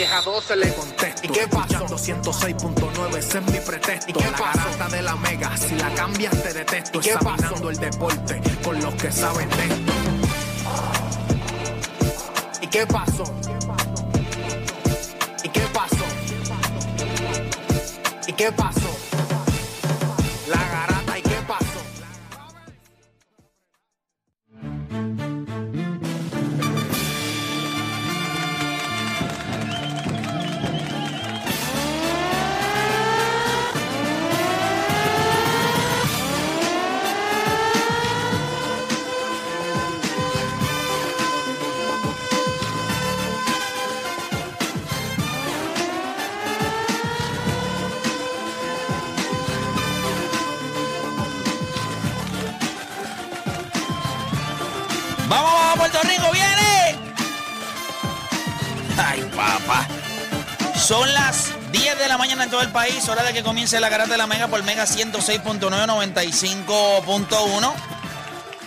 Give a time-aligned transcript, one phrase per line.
[0.00, 1.20] 10 a 12 le contesto.
[1.24, 1.86] ¿Y qué pasó?
[1.86, 4.10] 106.9, ese es mi pretexto.
[4.10, 4.44] ¿Y qué pasó?
[4.44, 6.98] La garata de la mega, si la cambias te detesto.
[6.98, 7.70] ¿Y qué Examinando pasó?
[7.70, 9.92] el deporte con los que saben de esto.
[12.62, 13.24] ¿Y qué pasó?
[13.34, 14.06] ¿Y qué pasó?
[15.44, 16.04] ¿Y qué pasó?
[18.26, 19.09] ¿Y qué pasó?
[62.50, 64.84] En todo el país, hora de que comience la garata de la Mega por Mega
[64.84, 67.72] 106.995.1.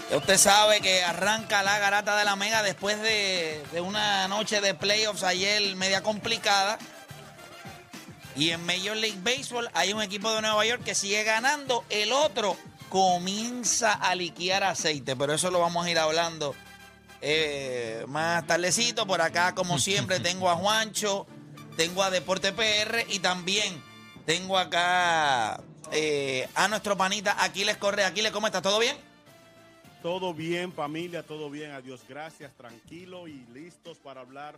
[0.10, 4.62] Ya usted sabe que arranca la garata de la Mega después de, de una noche
[4.62, 6.80] de playoffs ayer media complicada.
[8.38, 12.14] Y en Major League Baseball hay un equipo de Nueva York que sigue ganando, el
[12.14, 12.56] otro
[12.88, 16.56] comienza a liquear aceite, pero eso lo vamos a ir hablando
[17.20, 19.06] eh, más tardecito.
[19.06, 21.28] Por acá, como siempre, tengo a Juancho,
[21.76, 23.82] tengo a Deporte PR y también
[24.26, 25.62] tengo acá
[25.92, 28.08] eh, a nuestro panita Aquiles Correa.
[28.08, 28.62] Aquiles, ¿cómo estás?
[28.62, 28.98] ¿Todo bien?
[30.02, 31.72] Todo bien, familia, todo bien.
[31.72, 34.56] Adiós, gracias, tranquilo y listos para hablar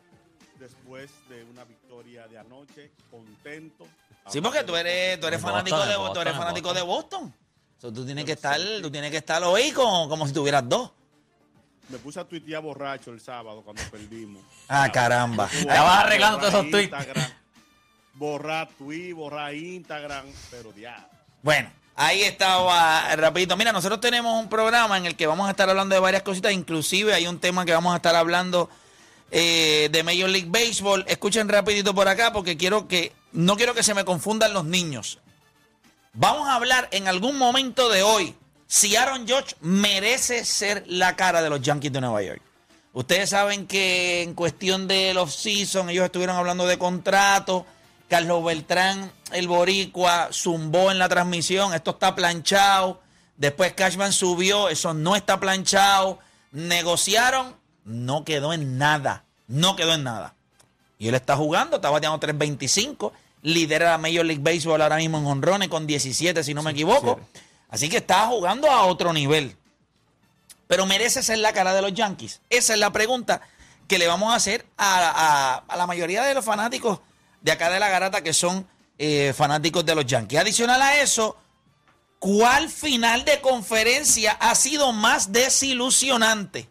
[0.59, 2.91] después de una victoria de anoche.
[3.11, 3.85] Contento.
[4.27, 6.67] Sí, porque tú eres, tú eres En fanático Boston, de en tú Boston, eres fanático
[6.69, 6.87] Boston.
[6.87, 7.33] de Boston.
[7.79, 10.91] So, tú tienes que estar, tú tienes que estar hoy como, como si tuvieras dos.
[11.90, 14.41] Me puse a tuitear borracho el sábado cuando perdimos.
[14.68, 15.50] Ah, caramba.
[15.66, 16.96] Ya vas arreglando todos esos tweets.
[18.13, 21.07] Borrar tweet, borrar Instagram, pero ya.
[21.44, 23.56] Bueno, ahí estaba rapidito.
[23.57, 26.51] Mira, nosotros tenemos un programa en el que vamos a estar hablando de varias cositas,
[26.51, 28.69] inclusive hay un tema que vamos a estar hablando
[29.31, 31.03] eh, de Major League Baseball.
[31.07, 35.19] Escuchen rapidito por acá porque quiero que no quiero que se me confundan los niños.
[36.13, 38.34] Vamos a hablar en algún momento de hoy
[38.67, 42.41] si Aaron Judge merece ser la cara de los Yankees de Nueva York.
[42.93, 47.63] Ustedes saben que en cuestión del off-season ellos estuvieron hablando de contratos.
[48.07, 51.73] Carlos Beltrán, el boricua, zumbó en la transmisión.
[51.73, 53.01] Esto está planchado.
[53.35, 54.69] Después Cashman subió.
[54.69, 56.19] Eso no está planchado.
[56.51, 57.55] Negociaron.
[57.83, 59.25] No quedó en nada.
[59.47, 60.35] No quedó en nada.
[60.97, 61.77] Y él está jugando.
[61.77, 63.11] Está bateando 3.25.
[63.41, 67.19] Lidera la Major League Baseball ahora mismo en honrones con 17, si no me equivoco.
[67.75, 69.56] Así que está jugando a otro nivel
[70.68, 72.41] pero merece ser la cara de los Yankees.
[72.50, 73.40] Esa es la pregunta
[73.88, 77.02] que le vamos a hacer a, a- la mayoría de los fanáticos
[77.41, 80.40] de acá de la garata que son eh, fanáticos de los Yankees.
[80.40, 81.38] Adicional a eso,
[82.18, 86.68] ¿cuál final de conferencia ha sido más desilusionante?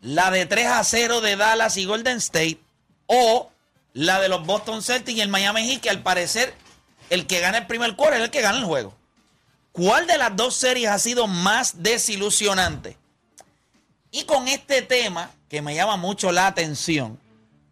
[0.00, 2.58] ¿La de 3 a 0 de Dallas y Golden State
[3.06, 3.50] o
[3.92, 6.52] la de los Boston Celtics y el Miami Heat que al parecer
[7.08, 8.96] el que gana el primer quarter es el que gana el juego?
[9.74, 12.96] ¿Cuál de las dos series ha sido más desilusionante?
[14.12, 17.18] Y con este tema, que me llama mucho la atención,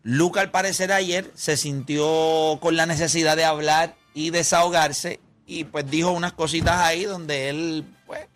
[0.03, 5.89] Luca al parecer ayer se sintió con la necesidad de hablar y desahogarse y pues
[5.89, 8.27] dijo unas cositas ahí donde él pues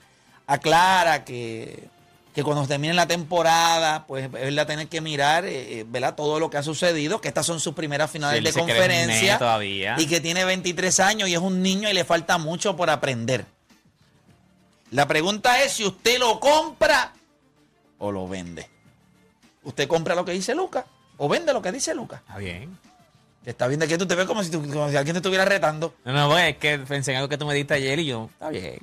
[0.46, 1.88] aclara que,
[2.36, 6.14] que cuando termine la temporada pues él va a tener que mirar eh, eh, ¿verdad?
[6.14, 9.96] todo lo que ha sucedido, que estas son sus primeras finales de conferencia todavía.
[9.98, 13.55] y que tiene 23 años y es un niño y le falta mucho por aprender.
[14.90, 17.12] La pregunta es si usted lo compra
[17.98, 18.68] o lo vende.
[19.64, 20.84] ¿Usted compra lo que dice Lucas
[21.16, 22.20] o vende lo que dice Lucas?
[22.20, 22.78] Está bien.
[23.44, 25.94] Está viendo que tú te ves como si, tú- como si alguien te estuviera retando.
[26.04, 28.28] No, no, pues, es que pensé en algo que tú me diste ayer y yo,
[28.32, 28.80] está bien.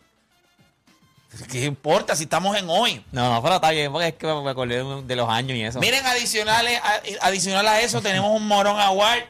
[1.52, 3.04] ¿Qué importa si estamos en hoy?
[3.12, 5.64] No, no, pero está bien, porque es que me acordé de, de los años y
[5.64, 5.80] eso.
[5.80, 9.24] Miren, adicionales, a- adicional a eso, tenemos un Morón Award.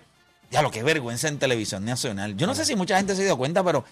[0.51, 2.35] Ya lo que vergüenza en televisión nacional.
[2.35, 3.85] Yo no sé si mucha gente se dio cuenta, pero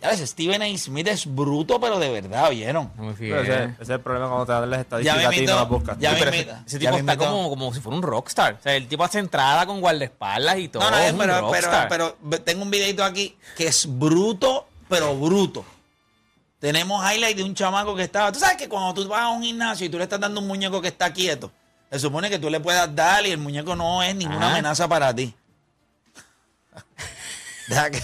[0.00, 0.78] ya ves, Steven A.
[0.78, 3.30] Smith es bruto, pero de verdad, me fijé.
[3.32, 5.38] Pero ese, ese es el problema cuando te dan las Ya estadísticas me a ti
[5.38, 5.98] y no las buscas.
[5.98, 8.54] ya Sí, pero ese, ese ya tipo está como, como si fuera un rockstar.
[8.60, 10.82] O sea, el tipo hace entrada con guardaespaldas y todo.
[10.82, 11.88] No, no, es un pero, pero, rockstar.
[11.88, 12.14] pero
[12.44, 15.64] tengo un videito aquí que es bruto, pero bruto.
[16.58, 18.30] Tenemos highlight de un chamaco que estaba.
[18.32, 20.46] Tú sabes que cuando tú vas a un gimnasio y tú le estás dando un
[20.46, 21.50] muñeco que está quieto,
[21.90, 24.52] se supone que tú le puedas dar y el muñeco no es ninguna Ajá.
[24.52, 25.34] amenaza para ti.
[27.68, 28.00] Deja que-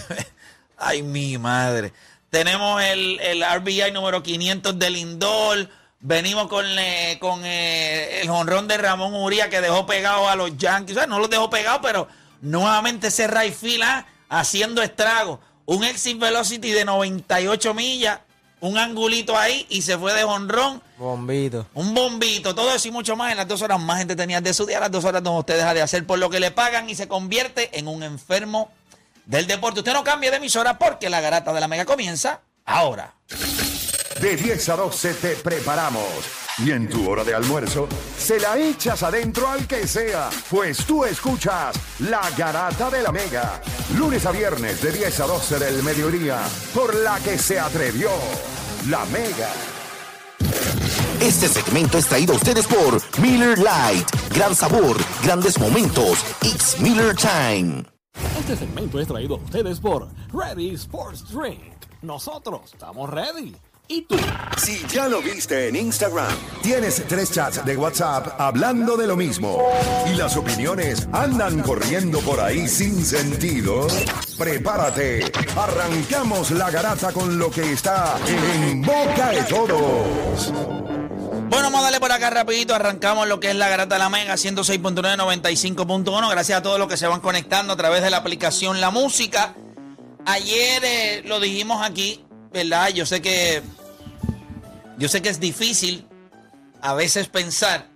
[0.84, 1.92] Ay, mi madre.
[2.28, 5.68] Tenemos el, el RBI número 500 de Lindor.
[6.00, 10.56] Venimos con, eh, con eh, el jonrón de Ramón Uría que dejó pegado a los
[10.56, 10.96] Yankees.
[10.96, 12.08] O sea, no los dejó pegados, pero
[12.40, 15.38] nuevamente ese right field, ah, haciendo estragos.
[15.66, 18.18] Un exit velocity de 98 millas,
[18.58, 20.82] un angulito ahí y se fue de jonrón.
[20.98, 21.66] Bombito.
[21.74, 24.66] Un bombito, todo eso y mucho más en las dos horas más entretenidas de su
[24.66, 26.96] día, las dos horas donde usted deja de hacer por lo que le pagan y
[26.96, 28.72] se convierte en un enfermo
[29.26, 29.80] del deporte.
[29.80, 33.14] Usted no cambie de emisora porque la garata de la mega comienza ahora.
[34.20, 36.42] De 10 a 12 te preparamos.
[36.58, 37.88] Y en tu hora de almuerzo,
[38.18, 43.60] se la echas adentro al que sea, pues tú escuchas La Garata de la Mega.
[43.96, 46.40] Lunes a viernes de 10 a 12 del mediodía,
[46.74, 48.10] por la que se atrevió
[48.88, 49.48] La Mega.
[51.20, 54.06] Este segmento es traído a ustedes por Miller Lite.
[54.34, 56.18] Gran sabor, grandes momentos.
[56.42, 57.91] It's Miller Time.
[58.42, 61.62] Este segmento es traído a ustedes por Ready Sports Drink.
[62.02, 63.54] Nosotros estamos ready.
[63.86, 64.16] ¿Y tú?
[64.56, 66.32] Si ya lo viste en Instagram,
[66.62, 69.58] tienes tres chats de WhatsApp hablando de lo mismo
[70.12, 73.86] y las opiniones andan corriendo por ahí sin sentido,
[74.38, 75.30] prepárate.
[75.56, 80.52] Arrancamos la garata con lo que está en boca de todos.
[81.52, 82.74] Bueno, vamos a darle por acá rapidito.
[82.74, 86.30] Arrancamos lo que es la garata de la mega 106.9, 95.1.
[86.30, 89.54] Gracias a todos los que se van conectando a través de la aplicación La Música.
[90.24, 92.88] Ayer eh, lo dijimos aquí, ¿verdad?
[92.88, 93.62] Yo sé que
[94.96, 96.06] yo sé que es difícil
[96.80, 97.86] a veces pensar,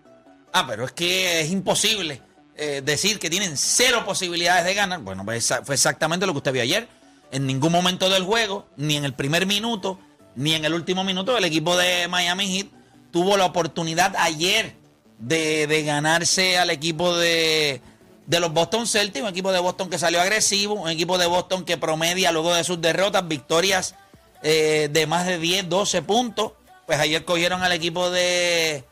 [0.53, 2.21] ah, pero es que es imposible
[2.57, 5.01] eh, decir que tienen cero posibilidades de ganar.
[5.01, 6.89] Bueno, pues fue exactamente lo que usted vio ayer.
[7.33, 9.99] En ningún momento del juego, ni en el primer minuto,
[10.35, 12.76] ni en el último minuto, el equipo de Miami Heat
[13.17, 14.75] tuvo la oportunidad ayer
[15.19, 17.81] de, de ganarse al equipo de,
[18.27, 21.65] de los Boston Celtics, un equipo de Boston que salió agresivo, un equipo de Boston
[21.65, 23.95] que promedia luego de sus derrotas victorias
[24.43, 26.53] eh, de más de 10, 12 puntos.
[26.85, 28.85] Pues ayer cogieron al equipo de,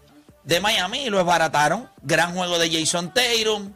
[0.45, 1.91] de Miami y lo esbarataron.
[2.01, 3.75] Gran juego de Jason Tatum.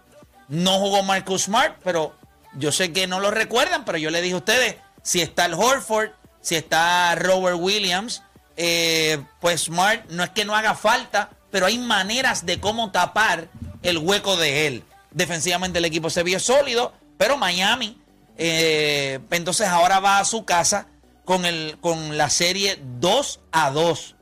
[0.48, 2.14] No jugó Marcus Smart, pero
[2.54, 5.52] yo sé que no lo recuerdan, pero yo le dije a ustedes, si está el
[5.52, 8.22] Horford, si está Robert Williams,
[8.60, 13.48] eh, pues Smart no es que no haga falta, pero hay maneras de cómo tapar
[13.82, 14.84] el hueco de él.
[15.12, 17.96] Defensivamente el equipo se vio sólido, pero Miami,
[18.36, 20.88] eh, entonces ahora va a su casa
[21.24, 24.16] con, el, con la serie 2 a 2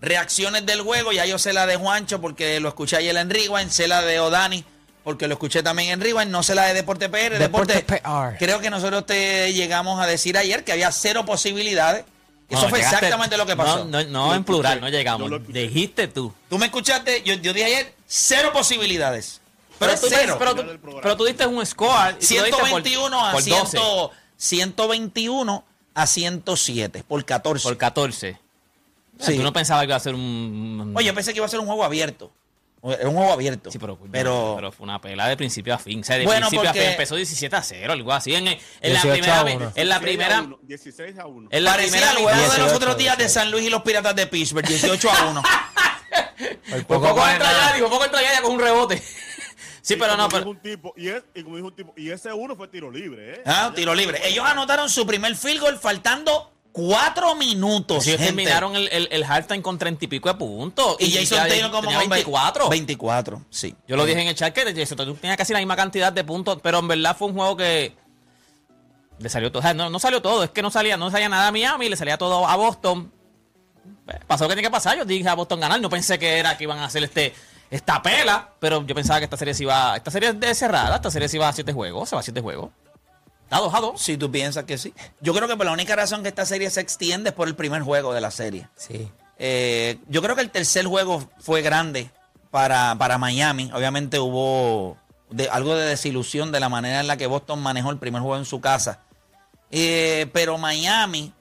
[0.00, 1.12] reacciones del juego.
[1.12, 4.18] Ya yo sé la de Juancho porque lo escuché ayer en Rewind, sé la de
[4.18, 4.64] Odani
[5.04, 7.38] porque lo escuché también en Rewind, no sé la de Deporte PR.
[7.38, 8.38] Deporte Deporte, PR.
[8.38, 12.04] Creo que nosotros te llegamos a decir ayer que había cero posibilidades.
[12.48, 13.84] Eso No, fue llegaste- exactamente lo que pasó.
[13.86, 15.30] No, no, en plural, no llegamos.
[15.30, 15.38] lo.
[15.38, 16.32] Dijiste tú.
[16.50, 19.40] Tú me escuchaste, yo, yo dije ayer cero posibilidades.
[19.78, 20.36] Pero, tú, cero.
[20.38, 20.62] pero, tú,
[21.02, 22.16] pero tú diste un score.
[22.20, 23.78] y tú lo diste por- 121 a por 100 12,
[24.36, 27.62] 121 a 107 por 14.
[27.68, 28.38] por 14.
[29.20, 29.36] Sí.
[29.36, 30.92] Tú no pensabas que iba a ser un.
[30.96, 32.30] Oye, yo pensé que iba a ser un juego abierto.
[32.84, 33.70] Era un juego abierto.
[33.70, 36.00] Sí, pero, pero, pero fue una pelea de principio a fin.
[36.00, 38.34] O sea, de Bueno, principio a porque- fin empezó 17 a 0, algo así.
[38.34, 38.58] En, en
[38.92, 39.40] la 18 primera.
[39.76, 40.40] En la 16 a primera.
[40.42, 41.48] 1, 16 a 1.
[41.52, 43.40] En la parecía primera el juego de los 18, otros días de 18.
[43.40, 45.42] San Luis y los Piratas de Pittsburgh, 18 a 1.
[45.42, 48.98] Por Por poco poco entra ya, dijo, poco entra ya con un rebote.
[49.82, 50.50] sí, Y pero no, pero.
[50.50, 53.34] un tipo, y, es- y como dijo un tipo, y ese uno fue tiro libre,
[53.36, 53.42] ¿eh?
[53.46, 54.20] Ah, tiro libre.
[54.26, 58.04] Ellos anotaron su primer field goal faltando cuatro minutos.
[58.04, 60.96] Terminaron el, el, el halftime con 30 y pico de puntos.
[60.98, 62.68] Y Jason Taylor como tenía con 24.
[62.68, 63.74] 24, sí.
[63.86, 66.24] Yo lo dije en el chat que Jason Tatum tenía casi la misma cantidad de
[66.24, 67.94] puntos, pero en verdad fue un juego que
[69.18, 69.60] le salió todo.
[69.60, 71.88] O sea, no, no salió todo, es que no salía, no salía nada a Miami,
[71.88, 73.12] le salía todo a Boston.
[74.08, 76.38] Eh, Pasó lo que tenía que pasar, yo dije a Boston ganar, no pensé que
[76.38, 77.34] era que iban a hacer este
[77.70, 80.96] esta pela, pero yo pensaba que esta serie se iba, esta serie es de cerrada,
[80.96, 82.70] esta serie se iba a siete juegos, se va a siete juegos.
[83.52, 84.00] Está 2 a 2.
[84.00, 84.94] Si tú piensas que sí.
[85.20, 87.54] Yo creo que por la única razón que esta serie se extiende es por el
[87.54, 88.66] primer juego de la serie.
[88.76, 89.10] Sí.
[89.38, 92.10] Eh, yo creo que el tercer juego fue grande
[92.50, 93.70] para, para Miami.
[93.74, 94.96] Obviamente hubo
[95.28, 98.38] de, algo de desilusión de la manera en la que Boston manejó el primer juego
[98.38, 99.00] en su casa.
[99.70, 101.34] Eh, pero Miami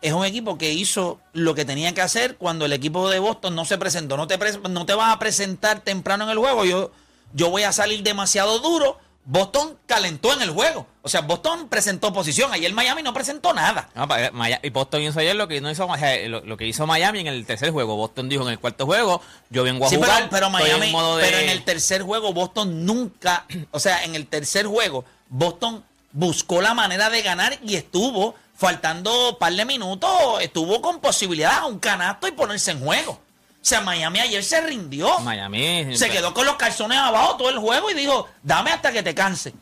[0.00, 3.54] es un equipo que hizo lo que tenía que hacer cuando el equipo de Boston
[3.54, 4.16] no se presentó.
[4.16, 4.38] No te,
[4.70, 6.64] no te vas a presentar temprano en el juego.
[6.64, 6.92] Yo,
[7.34, 8.98] yo voy a salir demasiado duro.
[9.28, 10.86] Boston calentó en el juego.
[11.02, 12.52] O sea, Boston presentó posición.
[12.52, 13.88] Ayer Miami no presentó nada.
[13.96, 15.88] No, pa- Maya- y Boston hizo ayer lo que no hizo
[16.28, 17.96] lo, lo que hizo Miami en el tercer juego.
[17.96, 20.28] Boston dijo en el cuarto juego, yo vengo a Sí, jugar.
[20.30, 23.80] pero, pero estoy en Miami, modo de- pero en el tercer juego Boston nunca, o
[23.80, 29.38] sea, en el tercer juego Boston buscó la manera de ganar y estuvo faltando un
[29.38, 33.20] par de minutos, estuvo con posibilidad a un canasto y ponerse en juego.
[33.66, 35.18] O sea, Miami ayer se rindió.
[35.18, 39.02] Miami Se quedó con los calzones abajo todo el juego y dijo, dame hasta que
[39.02, 39.54] te canse.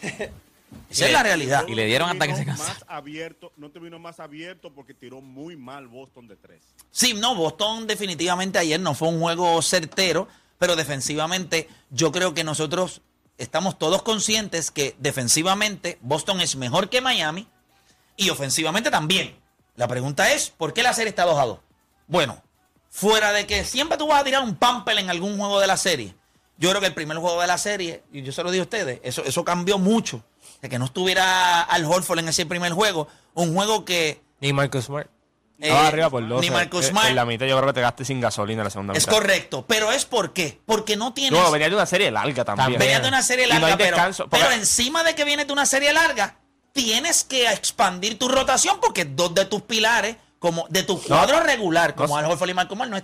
[0.88, 1.66] Esa es la realidad.
[1.66, 2.74] Y le dieron hasta que se cansara.
[2.74, 6.62] Más abierto, no terminó más abierto porque tiró muy mal Boston de tres.
[6.92, 10.28] Sí, no, Boston definitivamente ayer no fue un juego certero,
[10.60, 13.02] pero defensivamente yo creo que nosotros
[13.36, 17.48] estamos todos conscientes que defensivamente Boston es mejor que Miami
[18.16, 19.34] y ofensivamente también.
[19.74, 21.58] La pregunta es, ¿por qué la serie está 2 a 2?
[22.06, 22.40] Bueno,
[22.96, 25.76] fuera de que siempre tú vas a tirar un pamper en algún juego de la
[25.76, 26.14] serie.
[26.58, 28.66] Yo creo que el primer juego de la serie, y yo se lo digo a
[28.66, 30.22] ustedes, eso, eso cambió mucho.
[30.62, 33.08] De que no estuviera Al Horford en ese primer juego.
[33.34, 34.22] Un juego que...
[34.40, 35.08] Ni Marcus Smart.
[35.58, 36.40] eh, arriba por 12.
[36.48, 37.08] Ni Marcus Eh, Smart.
[37.08, 39.12] En la mitad yo creo que te gastes sin gasolina en la segunda Es mitad.
[39.18, 40.60] correcto, pero es por qué.
[40.64, 41.38] Porque no tienes.
[41.38, 42.78] No, venía de una serie larga también.
[42.78, 45.24] Venía Venía de una serie no larga, hay pero, descanso, porque- pero encima de que
[45.24, 46.36] vienes de una serie larga,
[46.72, 51.94] tienes que expandir tu rotación porque dos de tus pilares, como de tu cuadro regular,
[51.94, 52.98] como no- Al Horford y Marco Mal, no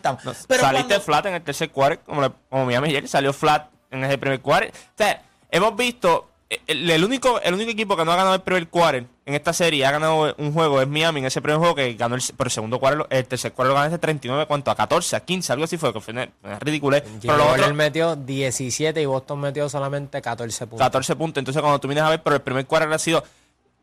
[0.46, 3.70] pero saliste cuando- flat en el tercer cuarto, como, le- como Miami ayer, salió flat
[3.90, 4.68] en ese primer cuarto.
[4.76, 8.34] O sea, hemos visto, eh, el, el único, el único equipo que no ha ganado
[8.34, 11.58] el primer cuarto en esta serie, ha ganado un juego, es Miami en ese primer
[11.58, 14.44] juego que ganó el, pero el segundo cuarto, el tercer cuarto lo ganó ese 39,
[14.46, 14.70] ¿cuánto?
[14.70, 16.30] A 14, a 15, algo así fue, que fue
[16.60, 16.98] ridículo.
[17.22, 20.84] Pero Butler otro, metió 17 y Boston metió solamente 14 puntos.
[20.84, 21.40] 14 puntos.
[21.40, 23.24] Entonces, cuando tú vienes a ver, pero el primer cuarto ha sido.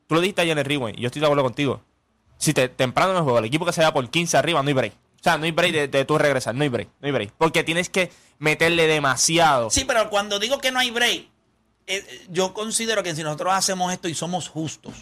[0.07, 1.81] Tú lo dijiste ayer en el rewind, y yo estoy de acuerdo contigo.
[2.37, 4.67] Si te, temprano en el juego, el equipo que se da por 15 arriba, no
[4.67, 4.93] hay break.
[4.93, 7.31] O sea, no hay break de, de tú regresar, no hay break, no hay break.
[7.37, 9.69] Porque tienes que meterle demasiado.
[9.69, 11.27] Sí, pero cuando digo que no hay break,
[11.87, 14.93] eh, yo considero que si nosotros hacemos esto y somos justos,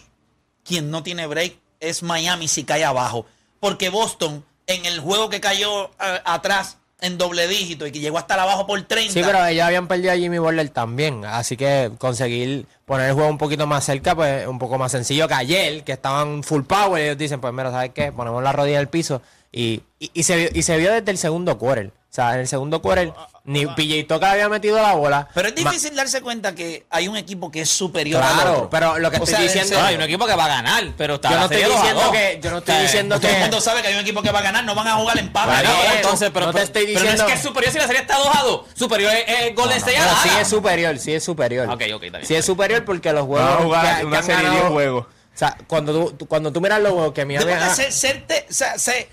[0.64, 3.26] quien no tiene break es Miami si cae abajo.
[3.60, 8.18] Porque Boston, en el juego que cayó eh, atrás en doble dígito y que llegó
[8.18, 9.12] hasta el abajo por 30.
[9.12, 11.24] Sí, pero ellos habían perdido a Jimmy Butler también.
[11.24, 14.92] Así que conseguir poner el juego un poquito más cerca, pues es un poco más
[14.92, 17.02] sencillo que ayer, que estaban full power.
[17.02, 18.12] Ellos dicen, pues mira, ¿sabes qué?
[18.12, 19.20] Ponemos la rodilla en el piso.
[19.52, 21.92] Y, y, y se, y se vio desde el segundo quarter.
[22.08, 23.12] O sea, en el segundo quarter,
[23.44, 25.28] ni PJ Tucker había metido la bola.
[25.34, 28.52] Pero es Ma- difícil darse cuenta que hay un equipo que es superior al Claro,
[28.54, 28.70] otro.
[28.70, 29.78] pero lo que O estoy sea, diciendo-.
[29.78, 32.40] No, hay un equipo que va a ganar, pero está Yo no estoy diciendo que-
[32.42, 34.38] yo no estoy diciendo Todo el que- mundo sabe que hay un equipo que va
[34.38, 35.46] a ganar, no van a jugar empate.
[35.50, 37.72] Bueno, No, entonces, pero, no te pero- estoy pero no diciendo- es que es superior
[37.72, 38.60] si la serie está 2 a 2.
[38.74, 41.68] Superior es, es Golden State a Pero sí es superior, sí es superior.
[41.68, 43.46] Ok, ok, bien, Sí es superior porque los juegos.
[43.46, 45.04] Vamos a jugar que- una que han serie de ganado- 10 juegos.
[45.06, 47.52] O sea, cuando tú, cuando tú miras los juegos que Miami.
[47.74, 49.10] Ser- serte- o sea, se-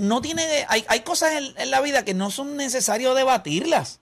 [0.00, 0.66] no tiene.
[0.68, 4.00] Hay, hay cosas en, en la vida que no son necesarios debatirlas.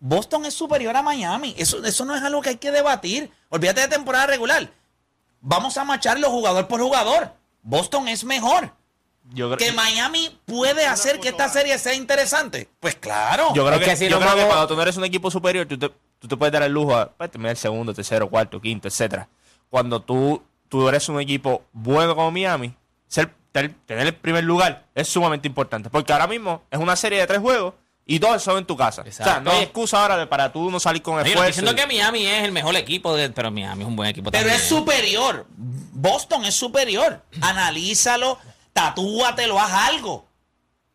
[0.00, 1.54] Boston es superior a Miami.
[1.58, 3.30] Eso, eso no es algo que hay que debatir.
[3.48, 4.70] Olvídate de temporada regular.
[5.40, 7.32] Vamos a macharlo jugador por jugador.
[7.62, 8.72] Boston es mejor.
[9.30, 12.68] Yo creo, Que Miami puede hacer que esta serie sea interesante.
[12.80, 13.52] Pues claro.
[13.54, 15.04] yo creo Es que, que si yo no creo que cuando tú no eres un
[15.04, 17.92] equipo superior, tú te, tú te puedes dar el lujo a pues, terminar el segundo,
[17.92, 19.28] tercero, cuarto, quinto, etcétera.
[19.68, 22.74] Cuando tú, tú eres un equipo bueno como Miami,
[23.06, 23.34] ser,
[23.86, 25.90] tener el primer lugar es sumamente importante.
[25.90, 27.74] Porque ahora mismo es una serie de tres juegos
[28.06, 29.02] y todos son en tu casa.
[29.02, 29.42] O sea, Exacto.
[29.42, 31.42] no hay excusa ahora de- para tú no salir con no esfuerzo.
[31.44, 34.30] estoy diciendo que Miami es el mejor equipo, de- pero Miami es un buen equipo
[34.30, 34.60] Pero también.
[34.60, 35.46] es superior.
[35.56, 37.22] Boston es superior.
[37.40, 38.38] Analízalo,
[38.72, 40.26] tatúatelo, haz algo.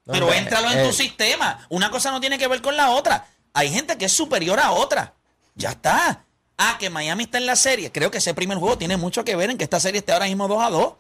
[0.05, 1.65] No, Pero hombre, éntralo en eh, tu sistema.
[1.70, 3.27] Una cosa no tiene que ver con la otra.
[3.53, 5.13] Hay gente que es superior a otra.
[5.55, 6.25] Ya está.
[6.58, 7.91] Ah, que Miami está en la serie.
[7.91, 10.25] Creo que ese primer juego tiene mucho que ver en que esta serie esté ahora
[10.25, 10.93] mismo 2 a 2.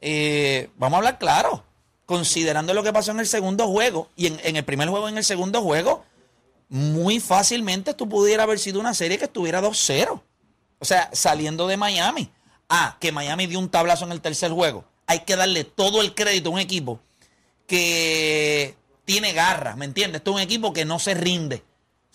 [0.00, 1.64] Eh, vamos a hablar claro.
[2.04, 5.24] Considerando lo que pasó en el segundo juego y en, el primer juego en el
[5.24, 6.04] segundo juego,
[6.68, 10.22] muy fácilmente tú pudiera haber sido una serie que estuviera 2-0.
[10.78, 12.30] O sea, saliendo de Miami.
[12.68, 14.84] Ah, que Miami dio un tablazo en el tercer juego.
[15.06, 17.00] Hay que darle todo el crédito a un equipo
[17.66, 20.20] que tiene garras, ¿me entiendes?
[20.20, 21.62] Esto es un equipo que no se rinde.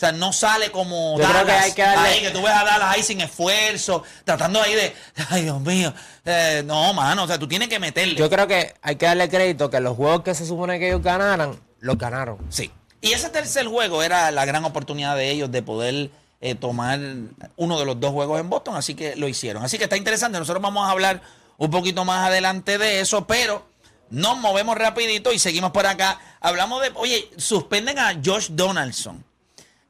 [0.01, 2.51] O sea, no sale como Yo creo que hay que darle- ahí, que tú ves
[2.51, 4.95] a Dallas ahí sin esfuerzo, tratando ahí de,
[5.29, 5.93] ay Dios mío,
[6.25, 8.15] Eh, no, mano, o sea, tú tienes que meterle.
[8.15, 11.03] Yo creo que hay que darle crédito que los juegos que se supone que ellos
[11.03, 12.39] ganaran, los ganaron.
[12.49, 12.71] Sí.
[12.99, 16.09] Y ese tercer juego era la gran oportunidad de ellos de poder
[16.41, 16.99] eh, tomar
[17.55, 19.63] uno de los dos juegos en Boston, así que lo hicieron.
[19.63, 20.39] Así que está interesante.
[20.39, 21.21] Nosotros vamos a hablar
[21.59, 23.67] un poquito más adelante de eso, pero
[24.09, 26.19] nos movemos rapidito y seguimos por acá.
[26.39, 29.23] Hablamos de, oye, suspenden a Josh Donaldson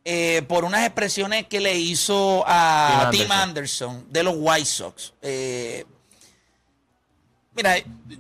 [0.04, 5.14] eh, por unas expresiones que le hizo a Tim Tim Anderson, de los White Sox.
[5.22, 5.86] Eh,
[7.54, 7.76] Mira,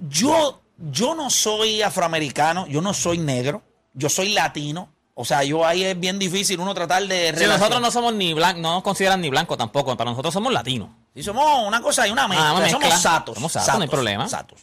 [0.09, 3.61] yo, yo no soy afroamericano, yo no soy negro,
[3.93, 4.89] yo soy latino.
[5.13, 7.33] O sea, yo ahí es bien difícil uno tratar de...
[7.37, 10.51] Si nosotros no somos ni blancos, no nos consideran ni blancos tampoco, para nosotros somos
[10.51, 10.89] latinos.
[11.13, 12.49] Sí, somos una cosa y una mezcla.
[12.49, 12.87] Ah, una mezcla.
[12.87, 13.35] Somos satos.
[13.35, 14.27] Somos satos, no hay problema.
[14.27, 14.61] satos.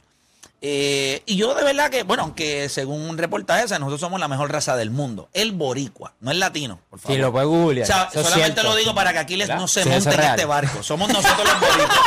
[0.60, 4.18] Eh, y yo de verdad que, bueno, aunque según un reportaje, o sea, nosotros somos
[4.18, 5.28] la mejor raza del mundo.
[5.32, 7.16] El boricua, no el latino, por favor.
[7.16, 7.84] Si lo puede googlear.
[7.84, 8.62] O sea, solamente cierto.
[8.64, 10.82] lo digo para que Aquiles no se Sí, monte es en este barco.
[10.82, 12.00] Somos nosotros los boricuas.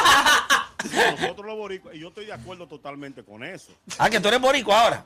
[1.21, 4.41] Nosotros los boricuas, y yo estoy de acuerdo totalmente con eso, Ah, que tú eres
[4.41, 5.05] boricua ahora.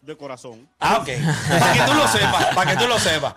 [0.00, 0.68] de corazón.
[0.80, 1.08] Ah, ok.
[1.60, 3.34] para que tú lo sepas, para que tú lo sepas.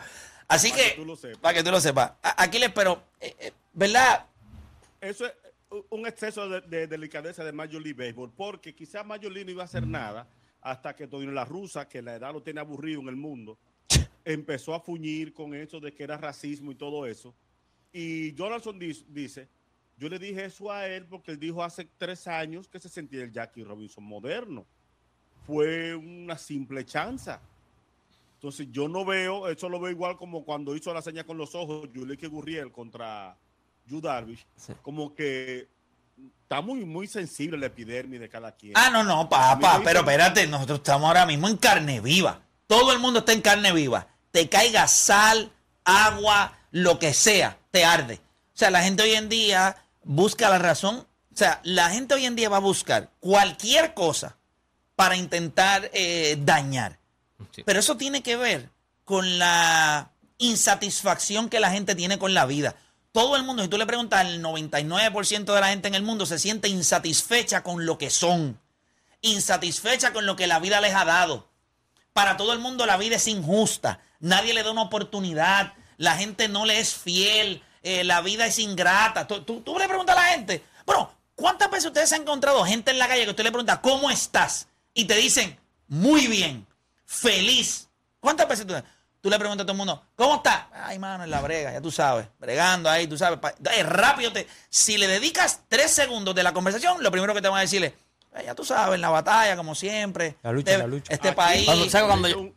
[0.48, 2.12] Así Para que para que tú lo sepas.
[2.22, 4.26] Aquiles, pero, eh, eh, ¿verdad?
[5.02, 5.34] Eso es
[5.90, 9.64] un exceso de, de delicadeza de Major League Baseball, porque quizás Major League no iba
[9.64, 10.28] a hacer nada
[10.62, 13.58] hasta que Tony La Rusa, que la edad lo tiene aburrido en el mundo,
[14.26, 17.34] empezó a fuñir con eso de que era racismo y todo eso.
[17.92, 19.48] Y dis- dice,
[19.98, 23.24] yo le dije eso a él porque él dijo hace tres años que se sentía
[23.24, 24.66] el Jackie Robinson moderno.
[25.46, 27.42] Fue una simple chanza.
[28.36, 31.56] Entonces yo no veo, eso lo veo igual como cuando hizo la seña con los
[31.56, 33.38] ojos Julique Gurriel contra
[33.86, 34.46] Yu Darvish,
[34.82, 35.68] como que
[36.44, 38.74] está muy, muy sensible la epidermis de cada quien.
[38.76, 42.42] Ah, no, no, papá, pero espérate, nosotros estamos ahora mismo en carne viva.
[42.68, 44.08] Todo el mundo está en carne viva.
[44.32, 45.52] Te caiga sal,
[45.84, 48.16] agua, lo que sea, te arde.
[48.16, 51.06] O sea, la gente hoy en día busca la razón.
[51.34, 54.38] O sea, la gente hoy en día va a buscar cualquier cosa
[54.96, 57.00] para intentar eh, dañar.
[57.52, 57.64] Sí.
[57.66, 58.70] Pero eso tiene que ver
[59.04, 62.76] con la insatisfacción que la gente tiene con la vida.
[63.14, 66.26] Todo el mundo, si tú le preguntas al 99% de la gente en el mundo,
[66.26, 68.60] se siente insatisfecha con lo que son,
[69.22, 71.48] insatisfecha con lo que la vida les ha dado.
[72.12, 76.48] Para todo el mundo la vida es injusta, nadie le da una oportunidad, la gente
[76.48, 79.28] no le es fiel, eh, la vida es ingrata.
[79.28, 82.92] Tú, tú- tú le preguntas a la gente, bueno, ¿cuántas veces ustedes han encontrado gente
[82.92, 84.68] en la calle que usted le pregunta, ¿cómo estás?
[84.94, 86.66] Y te dicen, muy bien,
[87.06, 87.90] feliz.
[88.20, 88.74] ¿Cuántas veces tú,
[89.24, 90.68] tú le preguntas a todo el mundo, ¿cómo está?
[90.74, 93.40] Ay, mano, en la brega, ya tú sabes, bregando ahí, tú sabes.
[93.40, 97.42] pa- eh, rápido, te, si le dedicas tres segundos de la conversación, lo primero que
[97.42, 97.94] te van a decir es,
[98.36, 100.36] "Eh, ya tú sabes, en la batalla, como siempre.
[100.44, 101.14] La lucha, este, la lucha.
[101.14, 101.66] Este Aquí- país.
[101.66, 102.54] Cuando- ¿sabes cuando yo- Un-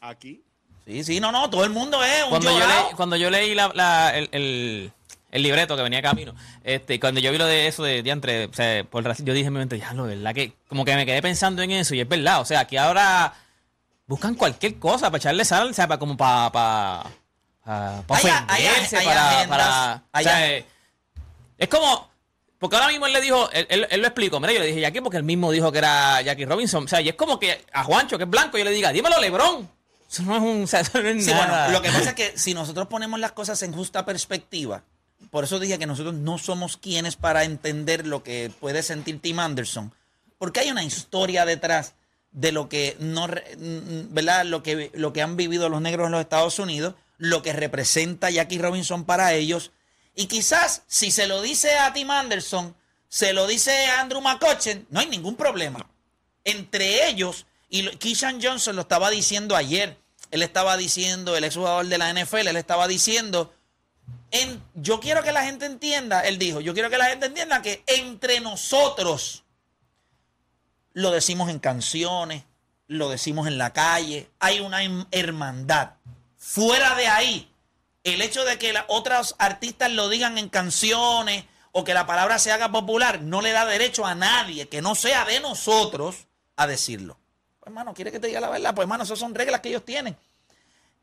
[0.00, 0.42] Aquí,
[0.86, 2.84] Sí, sí, no, no, todo el mundo es un cuando yo, llorado.
[2.86, 4.92] leí, cuando yo leí la- la- el, el-
[5.32, 8.52] el libreto que venía camino, este, cuando yo vi lo de eso de diantre, o
[8.52, 11.04] sea, por raci- yo dije en mi mente, ya, lo verdad que como que me
[11.04, 13.34] quedé pensando en eso y es verdad, o sea, aquí ahora
[14.06, 17.10] buscan cualquier cosa para echarle sal, o sea, para, como para para
[18.06, 20.64] para Hay a- hay a- ofenderse, hay para, agendas, para- o sea, eh,
[21.58, 22.10] es como
[22.58, 24.80] porque ahora mismo él le dijo, él, él- él lo explicó, mira, yo le dije
[24.80, 27.64] Jackie porque él mismo dijo que era Jackie Robinson, o sea, y es como que
[27.72, 29.68] a Juancho, que es blanco, yo le diga, dímelo Lebrón.
[30.10, 31.64] Eso no es un, o sea, eso no es Sí, nada.
[31.66, 34.84] bueno, lo que pasa es que si nosotros ponemos las cosas en justa perspectiva,
[35.30, 39.40] por eso dije que nosotros no somos quienes para entender lo que puede sentir Tim
[39.40, 39.92] Anderson,
[40.38, 41.94] porque hay una historia detrás
[42.36, 44.44] de lo que no, mm, ¿verdad?
[44.44, 48.30] Lo que, lo que han vivido los negros en los Estados Unidos, lo que representa
[48.30, 49.72] Jackie Robinson para ellos,
[50.14, 52.76] y quizás si se lo dice a Tim Anderson,
[53.08, 55.88] se lo dice a Andrew McCutcheon, no hay ningún problema
[56.44, 59.96] entre ellos, y Keyshawn Johnson lo estaba diciendo ayer,
[60.30, 63.52] él estaba diciendo, el exjugador de la NFL, él estaba diciendo,
[64.30, 67.62] en, yo quiero que la gente entienda, él dijo, yo quiero que la gente entienda
[67.62, 69.45] que entre nosotros
[70.96, 72.44] lo decimos en canciones,
[72.86, 75.90] lo decimos en la calle, hay una hem- hermandad.
[76.38, 77.52] Fuera de ahí,
[78.02, 82.50] el hecho de que otros artistas lo digan en canciones o que la palabra se
[82.50, 87.18] haga popular no le da derecho a nadie que no sea de nosotros a decirlo.
[87.60, 88.74] Pues, hermano, ¿quiere que te diga la verdad?
[88.74, 90.16] Pues, hermano, esas son reglas que ellos tienen.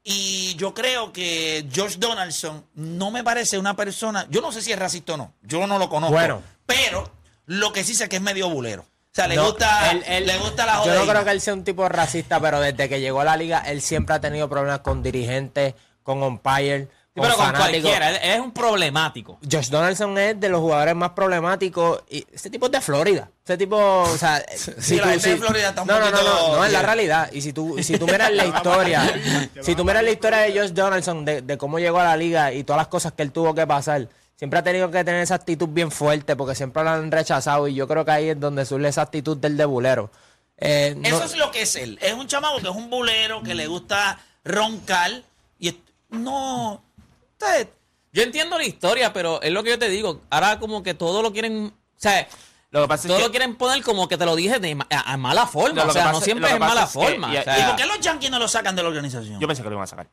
[0.04, 4.72] Y yo creo que Josh Donaldson no me parece una persona, yo no sé si
[4.72, 6.42] es racista o no, yo no lo conozco, Bueno.
[6.66, 7.12] pero
[7.46, 8.86] lo que sí sé que es medio bulero.
[9.14, 11.40] O sea, le No, gusta él- él- le gusta la Yo no creo que él
[11.40, 14.50] sea un tipo racista, pero desde que llegó a la liga, él siempre ha tenido
[14.50, 19.38] problemas con dirigentes, con umpire, Sí, pero con cualquiera, él, es un problemático.
[19.50, 22.02] Josh Donaldson es de los jugadores más problemáticos.
[22.10, 23.30] Y este tipo es de Florida.
[23.38, 24.44] Este tipo, o sea.
[24.80, 27.30] Sí, la gente de Florida está un no, no, no, no, no, es la realidad.
[27.32, 29.04] Y si tú, si tú miras la historia,
[29.62, 32.52] si tú miras la historia de Josh Donaldson, de, de cómo llegó a la liga
[32.52, 35.36] y todas las cosas que él tuvo que pasar, siempre ha tenido que tener esa
[35.36, 37.68] actitud bien fuerte porque siempre lo han rechazado.
[37.68, 40.12] Y yo creo que ahí es donde surge esa actitud del de bulero.
[40.58, 41.98] Eh, no- Eso es lo que es él.
[42.02, 45.12] Es un chamaco que es un bulero, que le gusta roncar.
[45.60, 45.76] Y es-
[46.10, 46.84] no.
[47.34, 47.68] Usted,
[48.16, 50.22] Yo entiendo la historia, pero es lo que yo te digo.
[50.30, 52.28] Ahora como que todo lo quieren, o sea,
[52.70, 54.76] Lo que pasa es todo que- lo quieren poner como que te lo dije de
[54.76, 55.84] ma- a, a mala forma.
[55.84, 57.34] Lo o sea, pasa- no siempre es en mala es que- forma.
[57.34, 59.40] y- o sea, ¿Y por qué los Yankees no lo sacan de la organización?
[59.40, 60.08] Yo pensé que lo iban a sacar.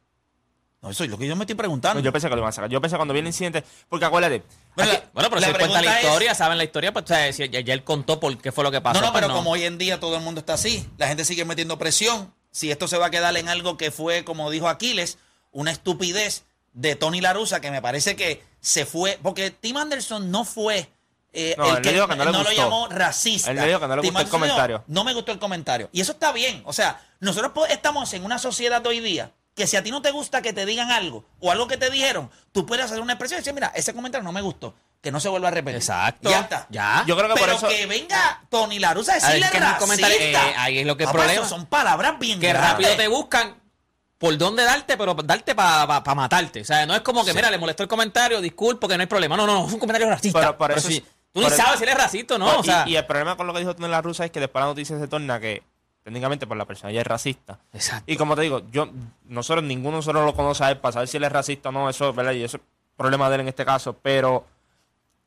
[0.82, 2.00] No, eso es lo que yo me estoy preguntando.
[2.00, 2.70] No, yo pensé que lo iban a sacar.
[2.70, 3.62] Yo pensé cuando viene el incidente.
[3.88, 4.42] Porque acuérdate.
[4.74, 7.04] Bueno, aquí- la- Bueno, pero la si cuenta la es- historia, saben la historia, pues
[7.04, 8.98] o sea, si ya, él contó por qué fue lo que pasó.
[9.00, 11.24] No, no, pues pero como hoy en día todo el mundo está así, la gente
[11.26, 12.32] sigue metiendo presión.
[12.50, 15.18] Si esto se va a quedar en algo que fue, como dijo Aquiles,
[15.52, 19.18] una estupidez de Tony Larusa, que me parece que se fue.
[19.22, 20.90] Porque Tim Anderson no fue.
[21.32, 23.50] eh, No, el que no le lo llamó racista.
[23.50, 24.84] Él le dijo que no le Tim gustó el dijo, comentario.
[24.88, 25.88] No me gustó el comentario.
[25.92, 26.62] Y eso está bien.
[26.64, 30.00] O sea, nosotros estamos en una sociedad de hoy día que si a ti no
[30.02, 33.12] te gusta que te digan algo o algo que te dijeron, tú puedes hacer una
[33.14, 34.74] expresión y decir, mira, ese comentario no me gustó.
[35.02, 35.76] Que no se vuelva a repetir.
[35.76, 36.28] Exacto.
[36.28, 36.66] Ya está.
[36.68, 37.04] Ya.
[37.06, 37.68] Yo creo que por Pero eso.
[37.68, 39.78] que venga Tony Larusa a A ver, decirle en un racista.
[39.78, 41.40] comentario, eh, ahí es lo que es Papá, problema.
[41.40, 42.70] eso son palabras bien que grandes.
[42.70, 43.54] rápido te buscan
[44.18, 46.60] por dónde darte, pero darte para matarte.
[46.60, 49.06] O sea, no es como que, mira, le molestó el comentario, disculpo, que no hay
[49.06, 49.36] problema.
[49.38, 50.38] No, no, no, es un comentario racista.
[50.38, 52.44] Pero por Pero eso si- es- tú por ni sabes si eres racista o no.
[52.44, 54.30] Pues, o sea, y, y el problema con lo que dijo Tony La Rusa es
[54.30, 55.62] que después la noticia se torna que
[56.02, 57.58] técnicamente por la persona ya es racista.
[57.72, 58.10] Exacto.
[58.10, 58.88] Y como te digo, yo
[59.24, 61.72] nosotros ninguno de nosotros lo conoce a él para saber si él es racista o
[61.72, 62.32] no, eso, ¿verdad?
[62.32, 62.62] Y eso es
[62.96, 64.44] problema de él en este caso, pero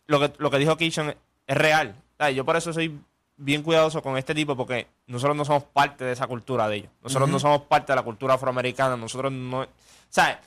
[0.07, 1.15] lo que, lo que dijo Kitchen
[1.47, 1.95] es real.
[2.17, 2.35] ¿sabes?
[2.35, 2.99] Yo por eso soy
[3.37, 6.91] bien cuidadoso con este tipo porque nosotros no somos parte de esa cultura de ellos.
[7.01, 9.67] Nosotros no somos parte de la cultura afroamericana, nosotros no...
[10.09, 10.37] ¿Sabes?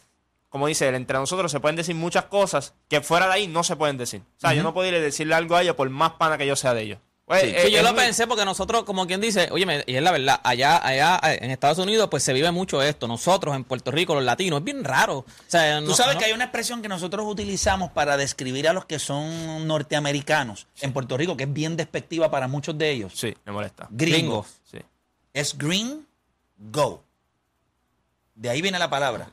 [0.48, 3.62] Como dice él, entre nosotros se pueden decir muchas cosas que fuera de ahí no
[3.62, 4.22] se pueden decir.
[4.36, 6.46] O sea, yo no puedo ir y decirle algo a ellos por más pana que
[6.46, 6.98] yo sea de ellos.
[7.26, 9.96] Pues, Sí, eh, sí, yo lo muy- pensé porque nosotros, como quien dice, oye, y
[9.96, 13.08] es la verdad, allá, allá eh, en Estados Unidos, pues se vive mucho esto.
[13.08, 15.18] Nosotros en Puerto Rico, los latinos, es bien raro.
[15.18, 18.68] O sea, Tú no- sabes no- que hay una expresión que nosotros utilizamos para describir
[18.68, 22.90] a los que son norteamericanos en Puerto Rico, que es bien despectiva para muchos de
[22.92, 23.12] ellos.
[23.16, 23.88] Sí, me molesta.
[23.90, 24.46] Gringos.
[24.70, 24.78] Sí.
[25.34, 26.06] Es green,
[26.56, 27.02] go.
[28.36, 29.30] De ahí viene la palabra.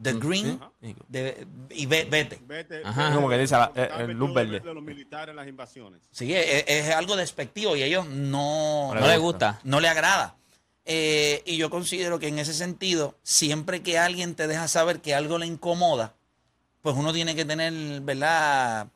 [0.00, 0.94] The green, sí.
[1.08, 2.38] de- y ve- vete.
[2.46, 3.12] Vete, Ajá.
[3.14, 4.60] Como que dice la- porque eh, el luz verde.
[4.60, 6.00] De los militares en las invasiones.
[6.12, 9.58] Sí, es, es algo despectivo y a ellos no, no le gusta.
[9.64, 10.36] no le agrada.
[10.84, 15.14] Eh, y yo considero que en ese sentido, siempre que alguien te deja saber que
[15.14, 16.14] algo le incomoda,
[16.80, 18.86] pues uno tiene que tener, ¿verdad?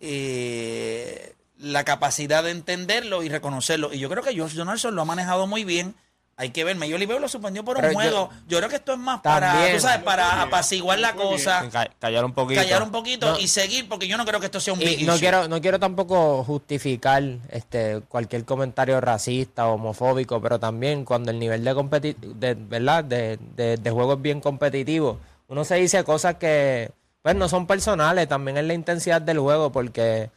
[0.00, 3.94] Eh, la capacidad de entenderlo y reconocerlo.
[3.94, 5.94] Y yo creo que George Donaldson lo ha manejado muy bien.
[6.42, 8.30] Hay que ver, League Baseball lo suspendió por un Pero juego.
[8.48, 9.76] Yo, creo que esto es más para, También.
[9.76, 12.60] tú sabes, para apaciguar la cosa, Ca- callar un poquito.
[12.60, 13.38] callar un poquito No.
[13.38, 15.20] y seguir, porque yo no creo que esto sea un big no issue.
[15.20, 21.38] quiero, no quiero tampoco justificar este cualquier comentario racista o homofóbico, pero también cuando el
[21.38, 23.04] nivel de competi de, ¿verdad?
[23.04, 26.90] De, de- de juego es bien competitivo, uno se dice cosas que
[27.22, 30.28] pues no son personales, también es la intensidad del juego, porque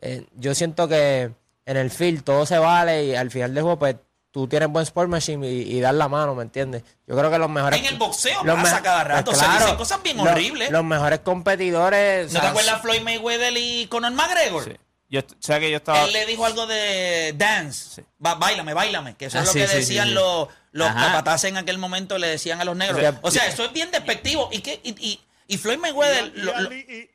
[0.00, 1.30] eh, yo siento que
[1.66, 3.94] en el field todo se vale y al final del juego pues
[4.32, 6.82] tú tienes buen sportsmanship y, y das la mano, ¿me entiendes?
[7.06, 7.78] Yo creo que los mejores...
[7.78, 10.70] En el boxeo los pasa cada rato, pues se dicen cosas bien los- horribles.
[10.70, 12.32] Los mejores competidores...
[12.32, 14.64] ¿No o te acuerdas Floyd Mayweather y Conor McGregor?
[14.64, 14.72] Sí.
[15.08, 16.04] Yo, o sea que yo estaba.
[16.04, 17.96] Él le dijo algo de dance.
[17.96, 18.02] Sí.
[18.24, 19.14] Va, bailame, bailame.
[19.14, 20.14] Que eso Ah, es lo sí, que decían sí, sí.
[20.14, 23.14] los, los capataces en aquel momento, le decían a los negros.
[23.20, 24.48] O sea, eso es bien despectivo.
[24.50, 24.80] ¿Y, qué?
[24.82, 26.32] y, y, y Floyd Y, Mayweather...
[26.34, 27.10] y lo- lo- Ali- y-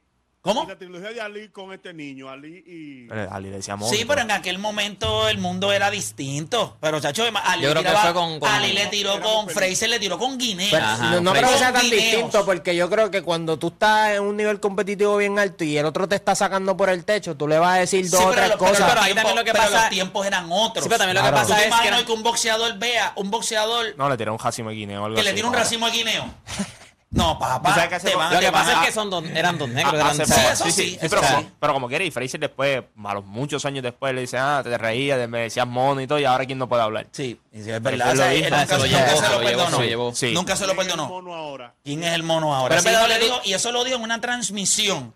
[0.48, 0.64] ¿Cómo?
[0.64, 3.08] y la trilogía de Ali con este niño, Ali y...
[3.14, 6.78] Eh, Ali le decía Sí, pero en aquel momento el mundo era distinto.
[6.80, 9.50] Pero, chacho, Ali, Yo creo que tiraba- fue con- con- Ali le tiró con.
[9.50, 10.70] Fraser, le tiró con Guinea.
[10.72, 12.04] Pero Ajá, no, no creo que sea tan guineos.
[12.04, 15.78] distinto porque yo creo que cuando tú estás en un nivel competitivo bien alto y
[15.78, 18.26] el otro te está sacando por el techo, tú le vas a decir dos Sí,
[18.26, 18.90] o pero tres pero cosas.
[18.90, 20.84] pero ahí los también lo que tiempos- pero pasa- los tiempos eran otros.
[20.84, 21.46] Sí, pero también lo que Claro.
[21.46, 24.34] ¿Tú pasa te es que no- que un boxeador vea, un boxeador No, le tiró
[24.34, 25.60] un racimo de guineo algo que le así, tiene un no.
[25.60, 26.34] racimo de guineo?
[27.10, 27.74] No, papá.
[27.74, 29.24] Sabes que hace te van- Lo te que van pasa a- es que son dos,
[29.34, 29.94] eran dos negros.
[29.94, 30.42] Ah, eran- hace poco.
[30.52, 31.34] eso sí, sí, sí, sí, eso pero, sí.
[31.36, 34.60] como, pero como quiere, y Fraser después, a los muchos años después, le dice, ah,
[34.62, 37.08] te reías, me decías mono y todo, y ahora quién no puede hablar.
[37.14, 38.12] Sí, y sí, es verdad.
[38.12, 38.50] él o sea, lo él hizo.
[38.50, 39.70] nunca se lo nunca llevó, se se lo lo llevó, perdonó.
[39.78, 40.16] se lo llevó.
[40.16, 40.34] Sí.
[40.34, 41.10] Nunca se lo ¿Quién es el perdonó.
[41.10, 41.74] mono ahora?
[41.84, 42.70] ¿Quién es el mono ahora?
[42.76, 45.14] Pero Sí, es verdad no, le digo, y eso lo dijo en una transmisión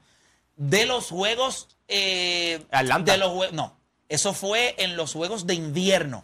[0.56, 1.68] de los juegos.
[1.90, 3.12] Eh, Atlanta.
[3.12, 3.76] De los jue- no,
[4.08, 6.24] eso fue en los juegos de invierno.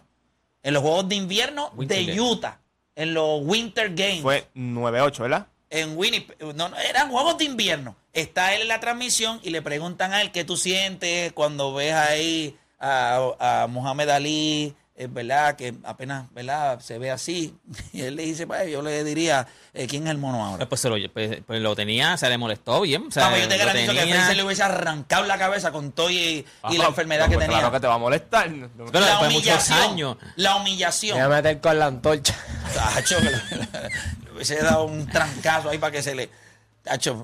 [0.62, 2.20] En los juegos de invierno Winter de Games.
[2.20, 2.58] Utah.
[2.96, 4.22] En los Winter Games.
[4.22, 5.46] Fue 9-8, ¿verdad?
[5.70, 7.96] En Winnipeg, no, no, eran juegos de invierno.
[8.12, 11.94] Está él en la transmisión y le preguntan a él qué tú sientes cuando ves
[11.94, 16.80] ahí a, a Muhammad Ali, es verdad que apenas, ¿verdad?
[16.80, 17.54] Se ve así.
[17.92, 20.68] Y él le dice, pues yo le diría, eh, ¿quién es el mono ahora?
[20.68, 23.06] Pues, se lo, pues, pues lo tenía, se le molestó bien.
[23.06, 26.10] O sea, pues yo te garantizo que Fraser le hubiese arrancado la cabeza con todo
[26.10, 27.58] y, y la enfermedad pues que tenía.
[27.58, 28.48] Claro que te va a molestar.
[28.48, 29.78] Pero la después de muchos humillación.
[29.78, 30.16] años.
[30.34, 31.30] La Me voy a humillación.
[31.30, 32.34] meter con la antorcha.
[32.74, 33.16] Tacho,
[34.38, 36.30] hubiese dado un trancazo ahí para que se le.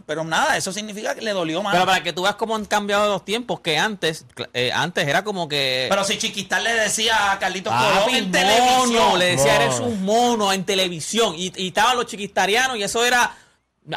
[0.07, 1.73] Pero nada, eso significa que le dolió más.
[1.73, 5.25] Pero para que tú veas cómo han cambiado los tiempos, que antes, eh, antes era
[5.25, 5.87] como que.
[5.89, 9.19] Pero si Chiquistán le decía a Carlitos Papi, Colón en mono, televisión.
[9.19, 9.65] le decía, Mono.
[9.65, 11.35] eres un mono en televisión.
[11.37, 13.35] Y, y estaban los chiquistarianos y eso era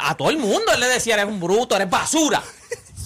[0.00, 0.72] a todo el mundo.
[0.72, 2.42] Él le decía, eres un bruto, eres basura.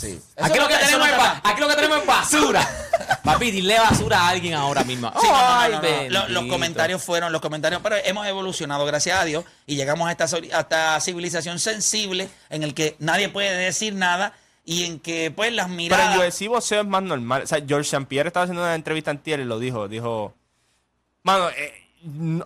[0.03, 0.21] Sí.
[0.37, 2.69] Aquí lo, que tenemos es está- ba- aquí lo que tenemos es basura.
[3.25, 5.13] Papi, dile basura a alguien ahora mismo.
[5.21, 5.89] Sí, no, no, no, Ay, no, no.
[5.89, 6.49] Lo- Los, bendito.
[6.49, 10.39] comentarios fueron, los comentarios, pero hemos evolucionado, gracias a Dios, y llegamos a esta, so-
[10.53, 14.35] a esta civilización sensible en el que nadie puede decir nada
[14.65, 16.19] y en que, pues, las Pero el miradas.
[16.19, 17.43] UFC boxeo es más normal.
[17.43, 18.07] O sea, George St.
[18.07, 19.89] Pierre estaba haciendo una entrevista antier y lo dijo.
[19.89, 20.35] Dijo,
[21.23, 21.82] mano, eh,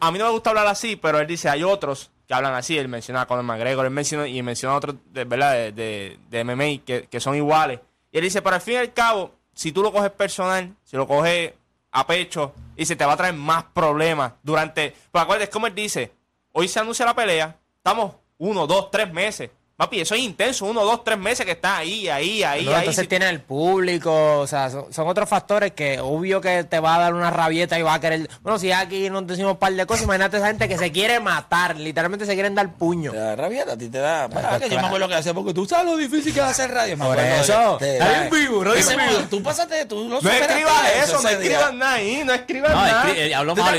[0.00, 2.76] a mí no me gusta hablar así, pero él dice, hay otros que hablan así.
[2.76, 5.52] Él menciona a Conor McGregor, él menciona, y menciona otros, de, ¿verdad?
[5.52, 7.80] De, de, de MMA que, que son iguales.
[8.12, 10.96] Y él dice, pero al fin y al cabo, si tú lo coges personal, si
[10.96, 11.52] lo coges
[11.92, 14.94] a pecho, dice, te va a traer más problemas durante...
[15.10, 16.12] Pues acuérdate, es como él dice,
[16.52, 19.50] hoy se anuncia la pelea, estamos uno, dos, tres meses.
[19.76, 22.78] Papi, eso es intenso, uno, dos, tres meses que está ahí, ahí, ahí, No, ahí.
[22.78, 26.80] entonces Si- tiene el público, o sea, son, son otros factores que obvio que te
[26.80, 28.26] va a dar una rabieta y va a querer.
[28.40, 31.20] Bueno, si aquí nos decimos un par de cosas, imagínate esa gente que se quiere
[31.20, 33.10] matar, literalmente se quieren dar puño.
[33.12, 34.24] Te da rabieta, a ti te da.
[34.24, 34.80] Ah, que yo claro.
[34.80, 36.96] me acuerdo que hacía porque tú sabes lo difícil que es hacer radio.
[36.96, 39.20] Me Por eso, de- de- radio en vivo, radio en vivo.
[39.28, 43.04] Tú pasaste, tú lo No escribas eso, no escribas nada ahí, no escribas No, nada.
[43.04, 43.78] escri- eh, habló ¿Tú te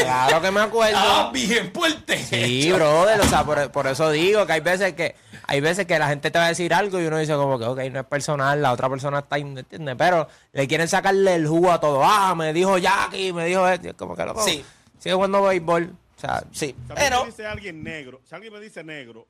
[0.00, 0.98] Claro que me acuerdo.
[1.00, 2.18] Ah, bien fuerte.
[2.28, 5.14] Sí, brother, o sea, por, por eso digo que hay veces que
[5.46, 7.64] hay veces que la gente te va a decir algo y uno dice como que,
[7.66, 9.94] ok, no es personal, la otra persona está, ¿entiendes?
[9.96, 12.02] Pero le quieren sacarle el jugo a todo.
[12.04, 14.42] Ah, me dijo Jackie, me dijo esto, como que loco.
[14.42, 14.64] Sí.
[14.98, 15.94] Sigue jugando béisbol.
[16.16, 17.20] O sea, Sí, Si pero.
[17.20, 19.28] me dice alguien negro, si alguien me dice negro,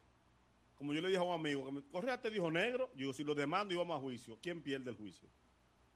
[0.79, 3.25] como yo le dije a un amigo, que me, Correa te dijo negro, yo si
[3.25, 5.29] lo demando y vamos a juicio, ¿quién pierde el juicio?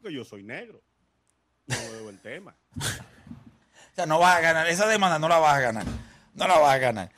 [0.01, 0.81] Porque yo soy negro.
[1.67, 2.55] No veo el tema.
[3.93, 4.69] O sea, no vas a ganar.
[4.69, 5.85] Esa demanda no la vas a ganar.
[6.35, 7.11] No la vas a ganar.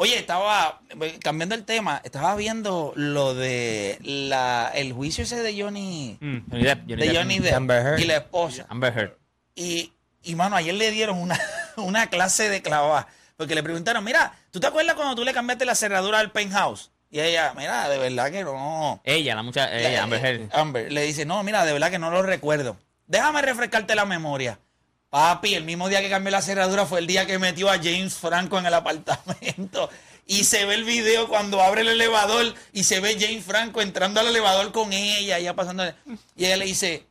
[0.00, 5.60] Oye, estaba eh, cambiando el tema, estaba viendo lo de la, el juicio ese de
[5.60, 7.16] Johnny, Mm, Johnny Depp, Johnny de Depp.
[7.16, 8.64] Johnny Depp y la esposa.
[8.68, 9.12] Amber Heard.
[9.56, 11.36] Y, y mano, ayer le dieron una,
[11.76, 13.08] una clase de clavada.
[13.36, 16.92] Porque le preguntaron, mira, ¿tú te acuerdas cuando tú le cambiaste la cerradura al penthouse?
[17.10, 19.00] Y ella, mira, de verdad que no.
[19.02, 20.48] Ella, la muchacha, ella, Amber Heard.
[20.52, 22.76] Amber le dice, no, mira, de verdad que no lo recuerdo.
[23.08, 24.60] Déjame refrescarte la memoria.
[25.10, 28.14] Papi, el mismo día que cambió la cerradura fue el día que metió a James
[28.14, 29.88] Franco en el apartamento.
[30.30, 34.20] Y se ve el video cuando abre el elevador y se ve James Franco entrando
[34.20, 35.90] al elevador con ella, ya pasando.
[36.36, 37.06] Y ella le dice,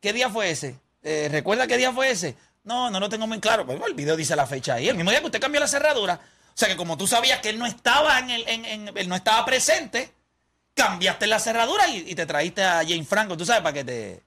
[0.00, 0.76] ¿qué día fue ese?
[1.04, 2.34] Eh, ¿Recuerda qué día fue ese?
[2.64, 3.64] No, no lo tengo muy claro.
[3.64, 4.88] Pues, el video dice la fecha ahí.
[4.88, 6.14] El mismo día que usted cambió la cerradura.
[6.14, 8.48] O sea que como tú sabías que él no estaba en el,
[8.96, 10.12] él no estaba presente,
[10.74, 14.25] cambiaste la cerradura y, y te trajiste a James Franco, tú sabes, para que te...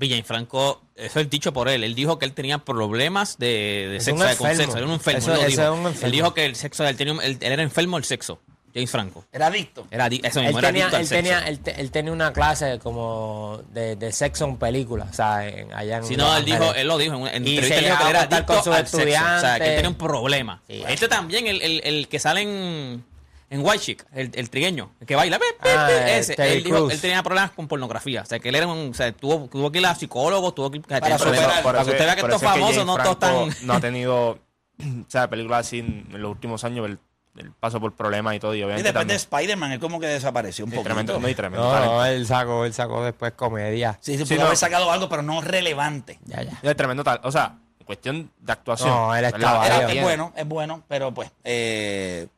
[0.00, 1.84] Papi, James Franco, eso es dicho por él.
[1.84, 4.62] Él dijo que él tenía problemas de, de sexo, de- con enfermo.
[4.72, 4.78] sexo.
[4.78, 5.18] Era un enfermo.
[5.18, 5.62] Eso- él, eso dijo.
[5.62, 6.06] es un enfermo.
[6.06, 8.40] él dijo que el sexo, él, tenía un- él- él era enfermo del sexo.
[8.72, 9.24] James Franco.
[9.32, 9.86] Era adicto.
[9.90, 11.22] Era adi- eso él mismo, era tenía, adicto al él, sexo.
[11.22, 15.46] tenía, él, te- él tenía una clase como de, de sexo en película, o sea,
[15.46, 17.78] en- allá en Si no, él dijo, él lo dijo en en Y entrevista, se
[17.78, 19.24] él dijo que él era adicto con al sus sexo.
[19.36, 20.62] O sea, que él tenía un problema.
[20.68, 20.82] Sí.
[20.88, 23.04] Este también, el, el, el que sale en,
[23.50, 26.34] en White Chick, el, el trigueño, el que baila, pe, pe, Ah, pe, eh, ese.
[26.36, 28.22] Terry Él, dijo, él tenía problemas con pornografía.
[28.22, 30.70] O sea, que él era un, o sea, tuvo, tuvo que ir a psicólogos, tuvo
[30.70, 31.62] que ir Para superar.
[31.62, 33.66] Para que usted vea que estos es famosos no todos están...
[33.66, 34.38] No ha tenido,
[34.78, 36.98] o sea, películas así en, los últimos años, el,
[37.36, 38.54] el paso por problemas y todo.
[38.54, 40.84] Y Y obviamente después de Spider-Man, él como que desapareció un Sí, poco.
[40.86, 41.94] tremendo, no, y tremendo No, talento.
[41.96, 43.98] no, él sacó, él sacó después comedia.
[44.00, 44.44] Sí, Sí, pudo no.
[44.46, 46.20] haber sacado algo, pero no relevante.
[46.24, 46.58] Ya, ya.
[46.62, 47.20] Y el tremendo tal.
[47.24, 48.90] O sea, cuestión de actuación.
[48.90, 49.64] No, él es caballo.
[49.64, 52.28] Era Era- es bueno, es bueno, pero pues, eh,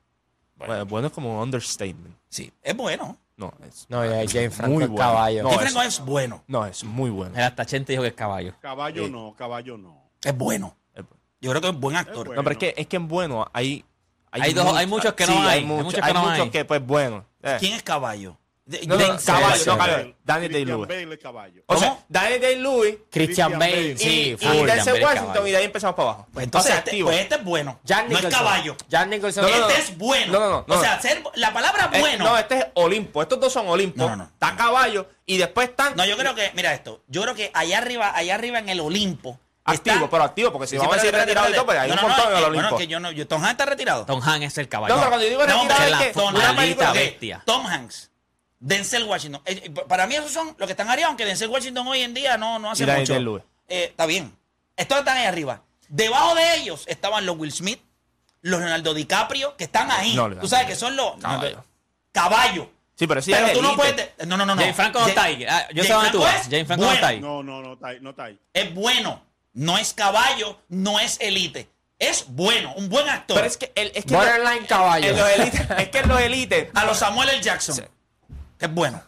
[0.67, 2.17] Bueno, bueno es como un understatement.
[2.29, 3.17] sí, es bueno.
[3.37, 5.05] No, es No, ya, James Franco Muy es bueno.
[5.09, 5.43] caballo.
[5.43, 7.35] No, Franco es bueno, No, es muy bueno.
[7.35, 8.55] Era hasta Chente dijo que es caballo.
[8.61, 9.11] Caballo Sí.
[9.11, 10.11] no, caballo no.
[10.23, 10.77] es bueno.
[10.95, 11.05] Es-
[11.41, 12.27] Yo creo que es buen actor.
[12.27, 12.35] bueno.
[12.35, 13.85] No, pero es que, es que en bueno hay...
[14.31, 16.65] Hay dos- hay muchos que no sí, hay hay muchos, que hay no muchos que,
[16.65, 17.25] pues, bueno.
[17.43, 17.57] Eh.
[17.59, 18.39] ¿Quién es caballo?
[18.73, 20.15] De- No, no, caballo, no, caballo.
[20.25, 21.19] Daniel Christian Day-Lewis.
[21.67, 21.99] O sea.
[22.09, 24.65] Daniel Day-Lewis Christian Bale, sí, y, y.
[24.65, 26.27] Denzel Washington y de ahí empezamos para abajo.
[26.33, 27.09] Pues entonces, O sea, este, activo.
[27.09, 27.81] pues este es bueno.
[27.85, 28.77] Jack no es caballo.
[28.89, 29.45] Jack Nicholson.
[29.45, 29.69] No, no, no.
[29.69, 30.33] este es bueno.
[30.33, 30.75] No, no, no, no.
[30.75, 32.25] O sea, ser, la palabra Eh, bueno.
[32.25, 33.23] no, este es Olimpo.
[33.23, 33.99] Estos dos son Olimpo.
[33.99, 34.25] No, no, no.
[34.25, 37.79] Está caballo y después están No, yo creo que, mira esto, yo creo que allá
[37.79, 39.39] arriba, allá arriba en el Olimpo.
[39.65, 41.89] activos, está- pero activos, porque si Sí, vamos a decir retirado y todo, pues hay
[41.89, 42.63] no, un no, montón no, en el Olimpo.
[42.71, 44.07] Bueno, que yo no, yo, Tom Hanks está retirado.
[44.07, 44.95] Tom Hanks es el caballo.
[44.95, 47.43] No, pero cuando yo digo No, retirado es la que una película bestia.
[47.47, 48.11] Tom Hanks,
[48.65, 49.43] Denzel Washington.
[49.45, 52.15] Eh, eh, para mí esos son los que están arriba, aunque Denzel Washington hoy en
[52.15, 53.15] día no, no hace mucho.
[53.69, 54.33] Eh, está bien.
[54.77, 55.63] Estos están ahí arriba.
[55.89, 57.81] Debajo de ellos estaban los Will Smith,
[58.41, 60.15] los Leonardo DiCaprio, que están ahí.
[60.15, 61.65] No, Tú sabes que son los Caballo.
[62.13, 62.67] caballos.
[62.95, 63.97] Sí, pero sí Pero tú no puedes.
[64.17, 64.55] te- No, no, no.
[64.55, 64.61] no.
[64.63, 65.45] James Franco no está ahí.
[65.49, 66.43] Ah, yo sé dónde tú Franco vas.
[66.47, 67.21] es James Franco no está ahí.
[67.21, 67.99] No, no, no está ahí.
[68.01, 68.39] No está ahí.
[68.53, 69.23] Es bueno.
[69.55, 71.69] No es caballo, no es elite.
[71.99, 73.37] Es bueno, un buen actor.
[73.37, 75.09] Pero es que, el, es que Borderline caballo.
[75.11, 77.41] en los elites, es que en los elites, A los Samuel L.
[77.43, 77.77] Jackson.
[77.77, 77.83] Sí.
[78.63, 79.03] Que es bueno.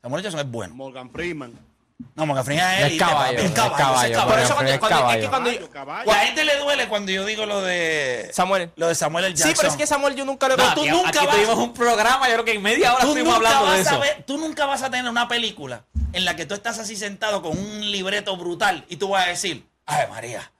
[0.00, 0.22] Samuel.
[0.22, 0.72] Jackson es bueno.
[0.76, 1.52] Morgan Freeman.
[2.14, 4.12] No, Morgan Freeman es élite, caballo, es caballo, Por caballo.
[4.44, 5.28] eso cuando, cuando- es que caballo.
[5.30, 6.26] cuando Caballo, La caballo.
[6.26, 8.70] gente le duele cuando yo digo lo de Samuel.
[8.76, 9.36] lo de Samuel L.
[9.36, 9.56] Sí, Jackson.
[9.58, 10.74] pero es que Samuel yo nunca lo he No, visto.
[10.76, 13.08] tú aquí, nunca aquí vas- tuvimos un programa, yo creo que en media hora tú
[13.08, 14.00] estuvimos nunca, hablando de vas a eso.
[14.00, 17.42] ver- tú nunca vas a tener una película en la que tú estás así sentado
[17.42, 20.50] con un libreto brutal y tú vas a decir, ay María,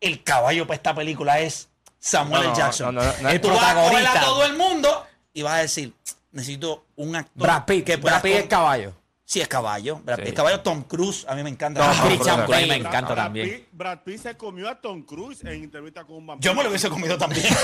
[0.00, 2.48] el caballo para esta película es Samuel No, L.
[2.50, 2.94] no, Jackson.
[2.94, 4.20] no, no, no, Y tú el vas a coger a protagonista.
[4.20, 5.92] todo el mundo y vas a decir,
[6.32, 8.92] necesito un actor Brad Pitt, que pueda Brad Pitt es caballo.
[9.24, 10.00] Sí, es caballo.
[10.04, 10.30] Brad Pitt Sí.
[10.30, 10.60] es caballo.
[10.60, 11.80] Tom Cruise, a mí me encanta.
[11.80, 12.28] Tom Ah, Cruise.
[12.28, 13.48] A mí me encanta Brad también.
[13.50, 16.50] Pitt, Brad Pitt se comió a Tom Cruise en entrevista con un vampiro.
[16.52, 17.46] Yo me lo hubiese comido también.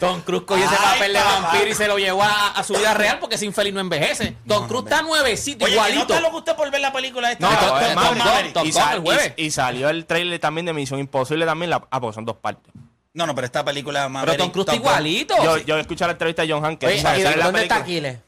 [0.00, 2.92] Tom Cruise cogió ese papel de vampiro y se lo llevó a, a su vida
[2.92, 4.36] real porque ese infeliz no envejece.
[4.46, 6.14] Tom Cruise está nuevecito, Oye, ¿y ¿no igualito.
[6.14, 7.48] está loco usted por ver la película esta?
[7.48, 9.32] No, y, sal- el jueves.
[9.36, 12.36] y- y salió el trailer también de Misión Imposible también, la, ah, pues son dos
[12.36, 12.72] partes.
[13.16, 15.34] No, no, pero esta película Pero Maverick, Tom Cruise está igualito.
[15.42, 17.62] Yo, yo escuché la entrevista de John Hank que Oye, sale ¿y en la ¿dónde
[17.62, 17.76] está.
[17.76, 18.18] Aquiles?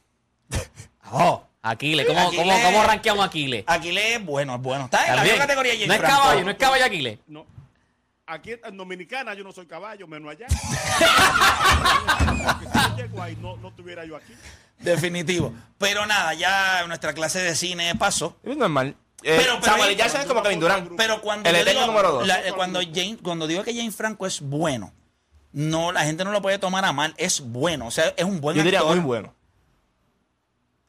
[1.12, 3.64] Oh, Aquiles, ¿cómo, Aquiles- cómo, cómo rankeamos Aquiles?
[3.66, 4.86] Aquiles es bueno, es bueno.
[4.86, 5.34] Está en la También.
[5.34, 6.16] misma categoría No es Franco.
[6.16, 7.18] caballo, no es caballo Aquiles.
[7.26, 7.46] No.
[8.26, 10.46] Aquí en Dominicana yo no soy caballo, menos allá.
[12.46, 14.32] Porque si yo llego ahí, no, no estuviera yo aquí.
[14.78, 15.52] Definitivo.
[15.78, 18.36] Pero nada, ya nuestra clase de cine pasó.
[18.42, 18.94] Es normal.
[19.22, 19.96] Eh, Pero- pero- Samuel.
[19.96, 20.92] Jackson es como Kevin Durant.
[20.96, 22.26] Pero cuando El eterno digo, número dos.
[22.26, 24.92] la- eh, cuando, James, cuando digo que James Franco es bueno,
[25.52, 27.14] no, la gente no lo puede tomar a mal.
[27.16, 28.96] Es bueno, o sea, es un buen Yo diría actor.
[28.96, 29.34] muy bueno.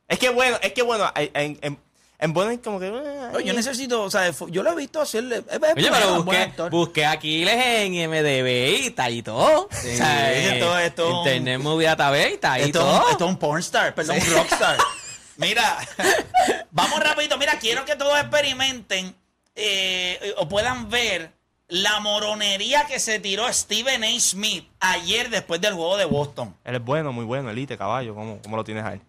[0.07, 1.79] Es que bueno, es que bueno, en, en,
[2.19, 2.87] es como que...
[2.87, 5.37] eh, Yo necesito, o sea, yo lo he visto hacerle.
[5.37, 9.69] es- es Oye, pero es busqué, busqué Aquiles en MDB y está ahí todo.
[9.71, 13.09] Sí, O sea, esto- eh, esto- Internet Movie Database y está ahí Esto, todo.
[13.11, 14.77] esto es un pornstar, perdón, un rockstar.
[15.37, 15.77] Mira,
[16.81, 17.37] vamos rapidito.
[17.37, 19.15] Mira, quiero que todos experimenten
[19.55, 21.31] eh, o puedan ver
[21.67, 24.19] la moronería que se tiró Stephen A.
[24.19, 26.55] Smith ayer después del juego de Boston.
[26.63, 28.99] Él es bueno, muy bueno, elite, caballo, ¿cómo, cómo lo tienes ahí?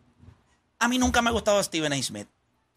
[0.79, 2.03] A mí nunca me ha gustado Stephen A.
[2.03, 2.29] Smith.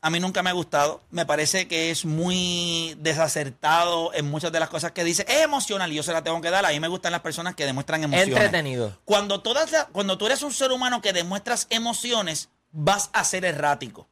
[0.02, 1.02] A mí nunca me ha gustado.
[1.12, 5.26] Me parece que es muy desacertado en muchas de las cosas que dice.
[5.30, 6.66] Es emocional y yo se la tengo que dar.
[6.66, 8.36] A mí me gustan las personas que demuestran emociones.
[8.36, 8.98] Entretenido.
[9.06, 13.46] Cuando, todas la- cuando tú eres un ser humano que demuestras emociones, vas a ser
[13.46, 14.08] errático.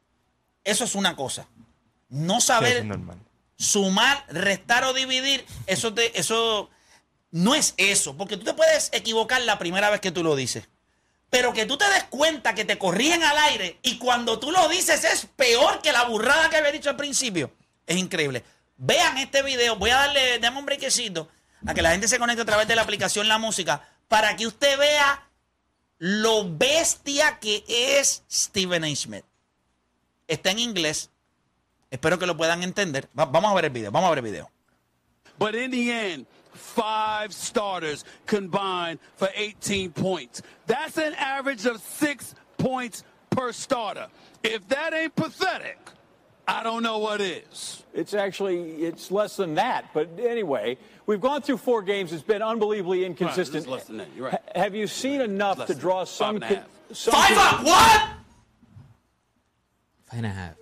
[0.64, 1.48] Eso es una cosa.
[2.10, 6.70] No saber es sumar, restar o dividir, eso, te, eso
[7.32, 8.18] no es eso.
[8.18, 10.68] Porque tú te puedes equivocar la primera vez que tú lo dices.
[11.30, 14.68] Pero que tú te des cuenta que te corrigen al aire y cuando tú lo
[14.68, 17.54] dices es peor que la burrada que había dicho al principio.
[17.88, 18.44] Es increíble.
[18.76, 19.78] Vean este video.
[19.78, 21.30] Voy a darle, dame un brequecito
[21.66, 24.48] a que la gente se conecte a través de la aplicación La Música para que
[24.48, 25.30] usted vea
[26.00, 28.96] lo bestia que es Stephen A.
[28.96, 29.24] Smith.
[30.32, 31.10] Está en inglés.
[31.92, 33.10] Espero que lo puedan entender.
[33.18, 33.92] Va- vamos a ver el video.
[33.92, 34.50] Vamos a ver el video.
[35.38, 40.42] But in the end, five starters combined for 18 points.
[40.68, 44.08] That's an average of six points per starter.
[44.44, 45.78] If that ain't pathetic,
[46.48, 47.84] I don't know what is.
[47.94, 49.86] It's actually it's less than that.
[49.94, 52.14] But anyway, we've gone through four games.
[52.14, 53.58] It's been unbelievably inconsistent.
[53.64, 54.08] it's less than that.
[54.16, 54.40] You're right.
[54.56, 56.40] Ha- have you seen enough to draw some?
[56.40, 58.02] Five and con- some Five con- up, what?
[60.12, 60.56] Five and a half.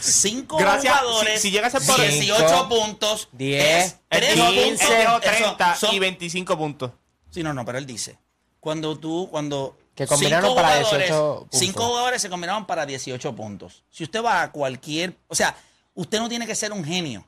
[0.00, 0.92] Cinco Gracias.
[0.98, 4.54] jugadores, Si- si llega a ser por- 18 Cinco, puntos, 10, es tres Él puntos.
[4.54, 6.90] dijo- él dijo Eso 30 son- y 25 puntos.
[7.30, 8.18] Sí, no, no, pero él dice,
[8.58, 11.60] cuando tú, cuando Que combinaron cinco para jugadores- 18 puntos.
[11.60, 13.84] Cinco jugadores se combinaron para 18 puntos.
[13.90, 15.54] Si usted va a cualquier, o sea,
[15.94, 17.26] usted no tiene que ser un genio.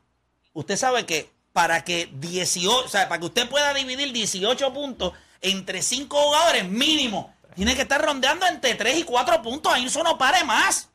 [0.55, 5.13] Usted sabe que para que 18, o sea, para que usted pueda dividir 18 puntos
[5.43, 10.03] entre cinco jugadores mínimo, tiene que estar rondeando entre 3 y 4 puntos, ahí eso
[10.03, 10.89] no pare más.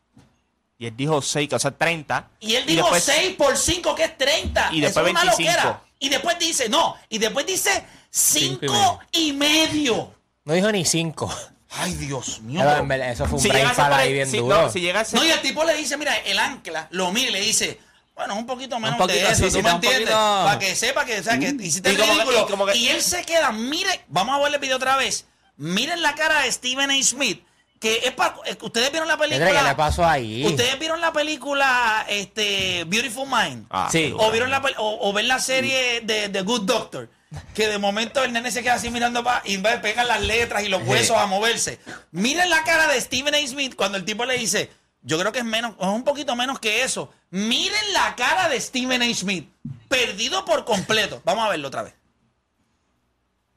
[0.80, 2.30] Y él dijo 6, o sea, 30.
[2.40, 4.70] Y él dijo después- 6 por 5, que es 30.
[4.72, 5.52] Y después Eso es una 25.
[5.52, 5.82] loquera.
[6.00, 10.14] Y después dice, no, y después dice Cinco y 5 y medio.
[10.46, 11.34] No dijo ni cinco.
[11.72, 12.62] Ay, Dios mío.
[12.88, 14.62] Pero Eso fue un Si llega a brain ser fall por ahí bien si- duro.
[14.62, 17.42] no, si No, y el tipo le dice, mira, el ancla, lo mira y le
[17.42, 17.80] dice,
[18.16, 20.02] bueno, un poquito menos poquito, de eso, sí, ¿tú sí, me un entiendes?
[20.10, 22.70] poquito- Para que sepa que, o sea, que hiciste Y el como que- ridículo.
[22.70, 25.26] y que- Y él se queda, mire, vamos a ver el video otra vez.
[25.58, 27.04] Miren la cara de Stephen A.
[27.04, 27.44] Smith,
[27.80, 29.52] que es para, ustedes vieron la película.
[29.52, 30.46] ¿qué le pasó ahí?
[30.46, 33.68] Ustedes vieron la película, este, Beautiful Mind.
[33.70, 34.14] Ah, Sí.
[34.18, 37.10] O vieron la o, o ven la serie de The Good Doctor.
[37.54, 40.70] Que de momento el nene se queda así mirando para y pegan las letras y
[40.70, 41.78] los huesos a moverse.
[42.12, 43.48] Miren la cara de Stephen A.
[43.48, 46.60] Smith cuando el tipo le dice, yo creo que es menos, es un poquito menos
[46.60, 47.14] que eso.
[47.30, 49.14] Miren la cara de Stephen A.
[49.14, 49.50] Smith.
[49.90, 51.22] Perdido por completo.
[51.26, 51.94] Vamos a verlo otra vez.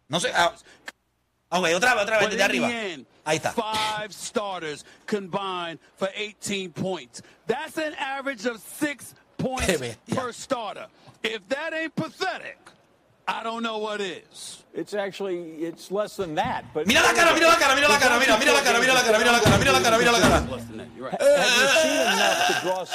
[0.09, 0.33] No sé.
[0.35, 0.53] ah,
[1.51, 2.71] ok, otra vez, otra vez, But desde arriba.
[2.71, 3.53] end, Ahí está.
[3.53, 7.23] five starters combined for 18 points.
[7.47, 9.81] That's an average of six points
[10.15, 10.87] per starter.
[11.23, 12.59] If that ain't pathetic,
[13.29, 14.65] I don't know what is.
[14.75, 16.65] It's actually it's less than that.
[16.73, 18.93] But Mira la cara, mira la cara, mira la cara, mira, mira la cara, mira
[18.95, 20.41] la cara, mira la cara, mira la cara, mira la cara.
[20.51, 20.65] Less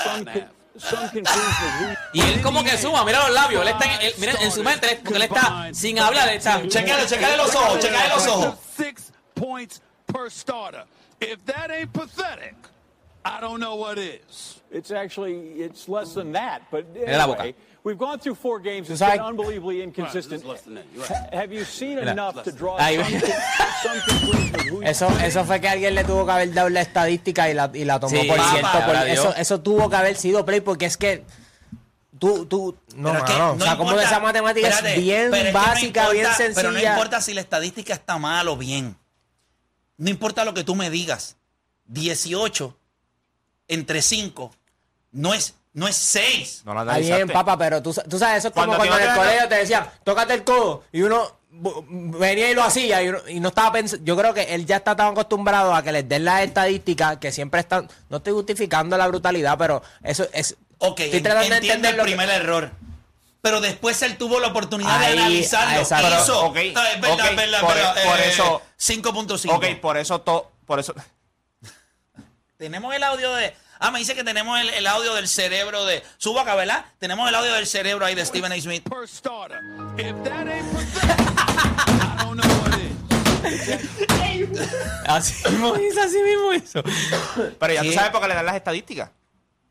[0.03, 0.49] than that.
[2.13, 3.61] Y él como que suma, mira los labios.
[3.61, 6.37] Él está en, él- miren, en su mente, él- porque él está sin hablar, él
[6.37, 6.61] está.
[6.67, 8.55] Chequeale, chequeale los ojos, chequeale los ojos.
[8.77, 10.83] Six points per starter.
[11.21, 12.55] If that ain't pathetic,
[13.27, 14.61] I don't know what is.
[14.71, 16.61] It's actually it's less than that.
[16.69, 17.39] But Mira la boca.
[17.41, 18.87] anyway, we've gone through four games.
[18.89, 20.45] It's been unbelievably inconsistent.
[20.45, 20.85] Less than that.
[20.93, 21.33] You're right.
[21.33, 22.11] Have you seen Mira.
[22.11, 23.03] enough to draw some,
[23.99, 27.71] some Eso, eso fue que alguien le tuvo que haber dado la estadística y la,
[27.73, 28.77] y la tomó Sí, por cierto.
[28.81, 29.03] dio.
[29.05, 31.23] eso, eso tuvo que haber sido play porque es que
[32.19, 34.95] tú, tú, no, Pero es que mano, o no sea, como importa- esa matemática espérate,
[34.97, 36.61] es bien no básica, bien importa- sencilla.
[36.61, 38.95] Pero no importa si la estadística está mal o bien.
[39.97, 41.37] No importa lo que tú me digas.
[41.87, 42.75] 18
[43.67, 44.51] entre 5
[45.11, 46.61] no es, no es 6.
[46.65, 49.15] No la Está bien, papá, pero tú, tú sabes, eso es como Cuando en el
[49.15, 53.39] colegio te decían, tócate el codo, y uno venía y lo hacía, y, uno- y
[53.39, 56.25] no estaba pensando, yo creo que él ya está tan acostumbrado a que les den
[56.25, 60.55] las estadísticas que siempre están, no estoy justificando la brutalidad, pero eso es...
[60.79, 62.71] Ok, estoy tratando de entiendo entender el que- primer error.
[63.41, 65.79] Pero después él tuvo la oportunidad Ahí, de analizarlo.
[65.79, 66.07] exacto.
[66.07, 66.53] Hizo.
[66.53, 69.53] Pero, ok, Ah, es verdad, ok, es verdad, por- es verdad, por eh, eso- 5.5.
[69.55, 70.93] Ok, por eso to, por eso.
[72.57, 73.53] Tenemos el audio de.
[73.79, 76.03] Ah, me dice que tenemos el, el audio del cerebro de.
[76.17, 76.85] Subo acá, ¿verdad?
[76.99, 78.59] Tenemos el audio del cerebro ahí de Stephen A.
[78.61, 78.83] Smith.
[85.05, 86.83] Así mismo hizo, así mismo hizo.
[87.59, 89.11] Pero ya tú sabes por qué le dan las estadísticas.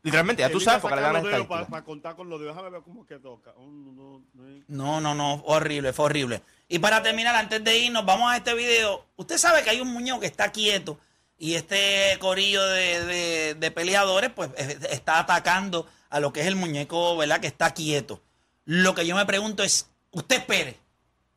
[0.01, 1.83] Literalmente, ya tú sabes por qué le dan las Para estadísticas.
[1.83, 2.55] contar con los dedos.
[2.55, 3.53] Déjame ver cómo que toca.
[3.57, 4.63] Uno, dos, tres.
[4.67, 6.41] No, no, no, horrible, fue horrible.
[6.67, 9.05] Y para terminar, antes de irnos, vamos a este video.
[9.17, 10.99] Usted sabe que hay un muñeco que está quieto
[11.37, 16.55] y este corillo de, de- de peleadores, pues está atacando a lo que es el
[16.55, 17.39] muñeco, ¿verdad?
[17.41, 18.21] Que está quieto.
[18.65, 20.79] Lo que yo me pregunto es, usted espere,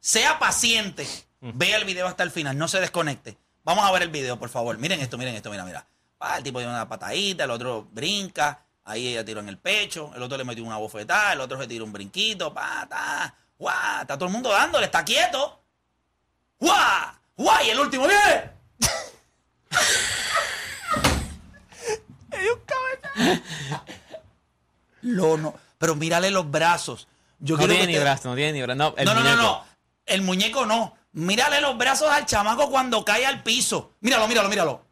[0.00, 1.06] sea paciente,
[1.40, 3.36] vea el video hasta el final, no se desconecte.
[3.64, 4.78] Vamos a ver el video, por favor.
[4.78, 5.86] Miren esto, miren esto, mira, mira.
[6.20, 10.10] Ah, el tipo dio una patadita, el otro brinca, ahí ella tiró en el pecho,
[10.16, 14.16] el otro le metió una bofetada, el otro se tiró un brinquito, pata, guau, está
[14.16, 15.60] todo el mundo dándole, está quieto.
[16.58, 17.12] ¡Guau!
[17.36, 17.64] ¡Guau!
[17.64, 18.57] Y el último, viene.
[25.02, 27.08] Lo no, pero mírale los brazos.
[27.38, 28.76] Yo No tiene que ni te- brazo, no tiene ni brazo.
[28.76, 29.42] No, no, no, no, muñeco.
[29.42, 29.64] no.
[30.06, 30.96] El muñeco no.
[31.12, 33.92] Mírale los brazos al chamaco cuando cae al piso.
[34.00, 34.84] Míralo, míralo, míralo.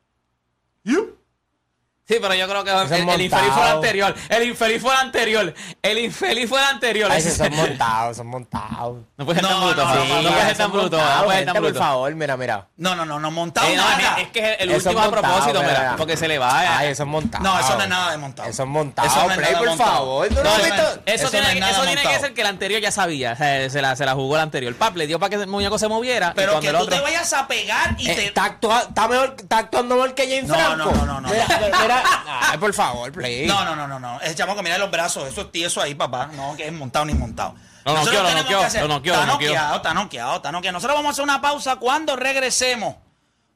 [2.08, 4.14] Sí, pero yo creo que el, el infeliz fue el anterior.
[4.28, 5.54] El infeliz fue el anterior.
[5.82, 7.10] El infeliz fue el anterior.
[7.10, 8.98] Ay, son montados, son montados.
[9.16, 9.84] No puede ser tan No, bruto.
[9.84, 10.96] no, sí, no, No no, puede ser tan bruto.
[10.96, 12.68] No montados, puede ser gente, tan por favor, mira, mira.
[12.76, 14.20] No, no, no, no, montado Eh, no, nada.
[14.20, 15.94] es que el Eso último a propósito, mira, mira.
[15.96, 16.78] porque se le va.
[16.78, 17.42] Ay, eso es montado.
[17.42, 18.48] No, eso no es nada de montado.
[18.50, 19.90] Eso es montado, Eso no es Play, nada por montado.
[19.90, 20.28] favor.
[20.28, 20.58] ¿Tú no No, has
[21.06, 23.32] eso tiene, no es nada eso tiene que ser que el anterior ya sabía.
[23.32, 24.72] O sea, se, la, se la jugó el anterior.
[24.76, 26.34] Pap le dio para que el muñeco se moviera.
[26.36, 28.26] Pero que tú te vayas a pegar y Eh, te.
[28.26, 30.76] está, actuando mejor que James No, Franco.
[30.92, 31.28] no, no, no, no.
[31.28, 32.50] Mira, mira, mira.
[32.52, 33.46] Ay, por favor, Play.
[33.46, 34.20] No, no, no, no, no.
[34.20, 35.28] Ese chamaco, mira los brazos.
[35.28, 36.26] Eso es tieso ahí, papá.
[36.28, 37.54] No, que es montado ni montado.
[37.84, 40.72] Noqueó, lo tenemos noqueó, que hacer- lo noqueó, Está noqueado, está noqueado, está noqueado.
[40.72, 42.96] Nosotros vamos a hacer una pausa cuando regresemos.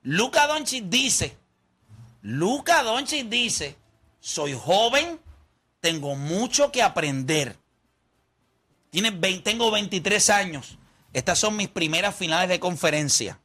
[0.02, 1.36] Luca Doncic dice,
[2.22, 3.76] Luca Doncic dice,
[4.20, 5.20] soy joven,
[5.80, 7.56] tengo mucho que aprender.
[8.90, 10.78] Tiene 20 tengo 23 años.
[11.12, 13.40] Estas son mis primeras finales de conferencia.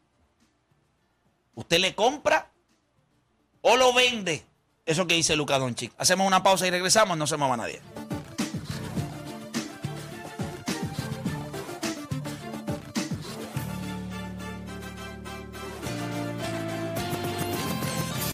[1.56, 2.52] ¿Usted le compra
[3.62, 4.46] o lo vende?
[4.86, 5.92] Eso que dice Luca Doncic.
[5.98, 7.82] Hacemos una pausa y regresamos, no se mueva nadie.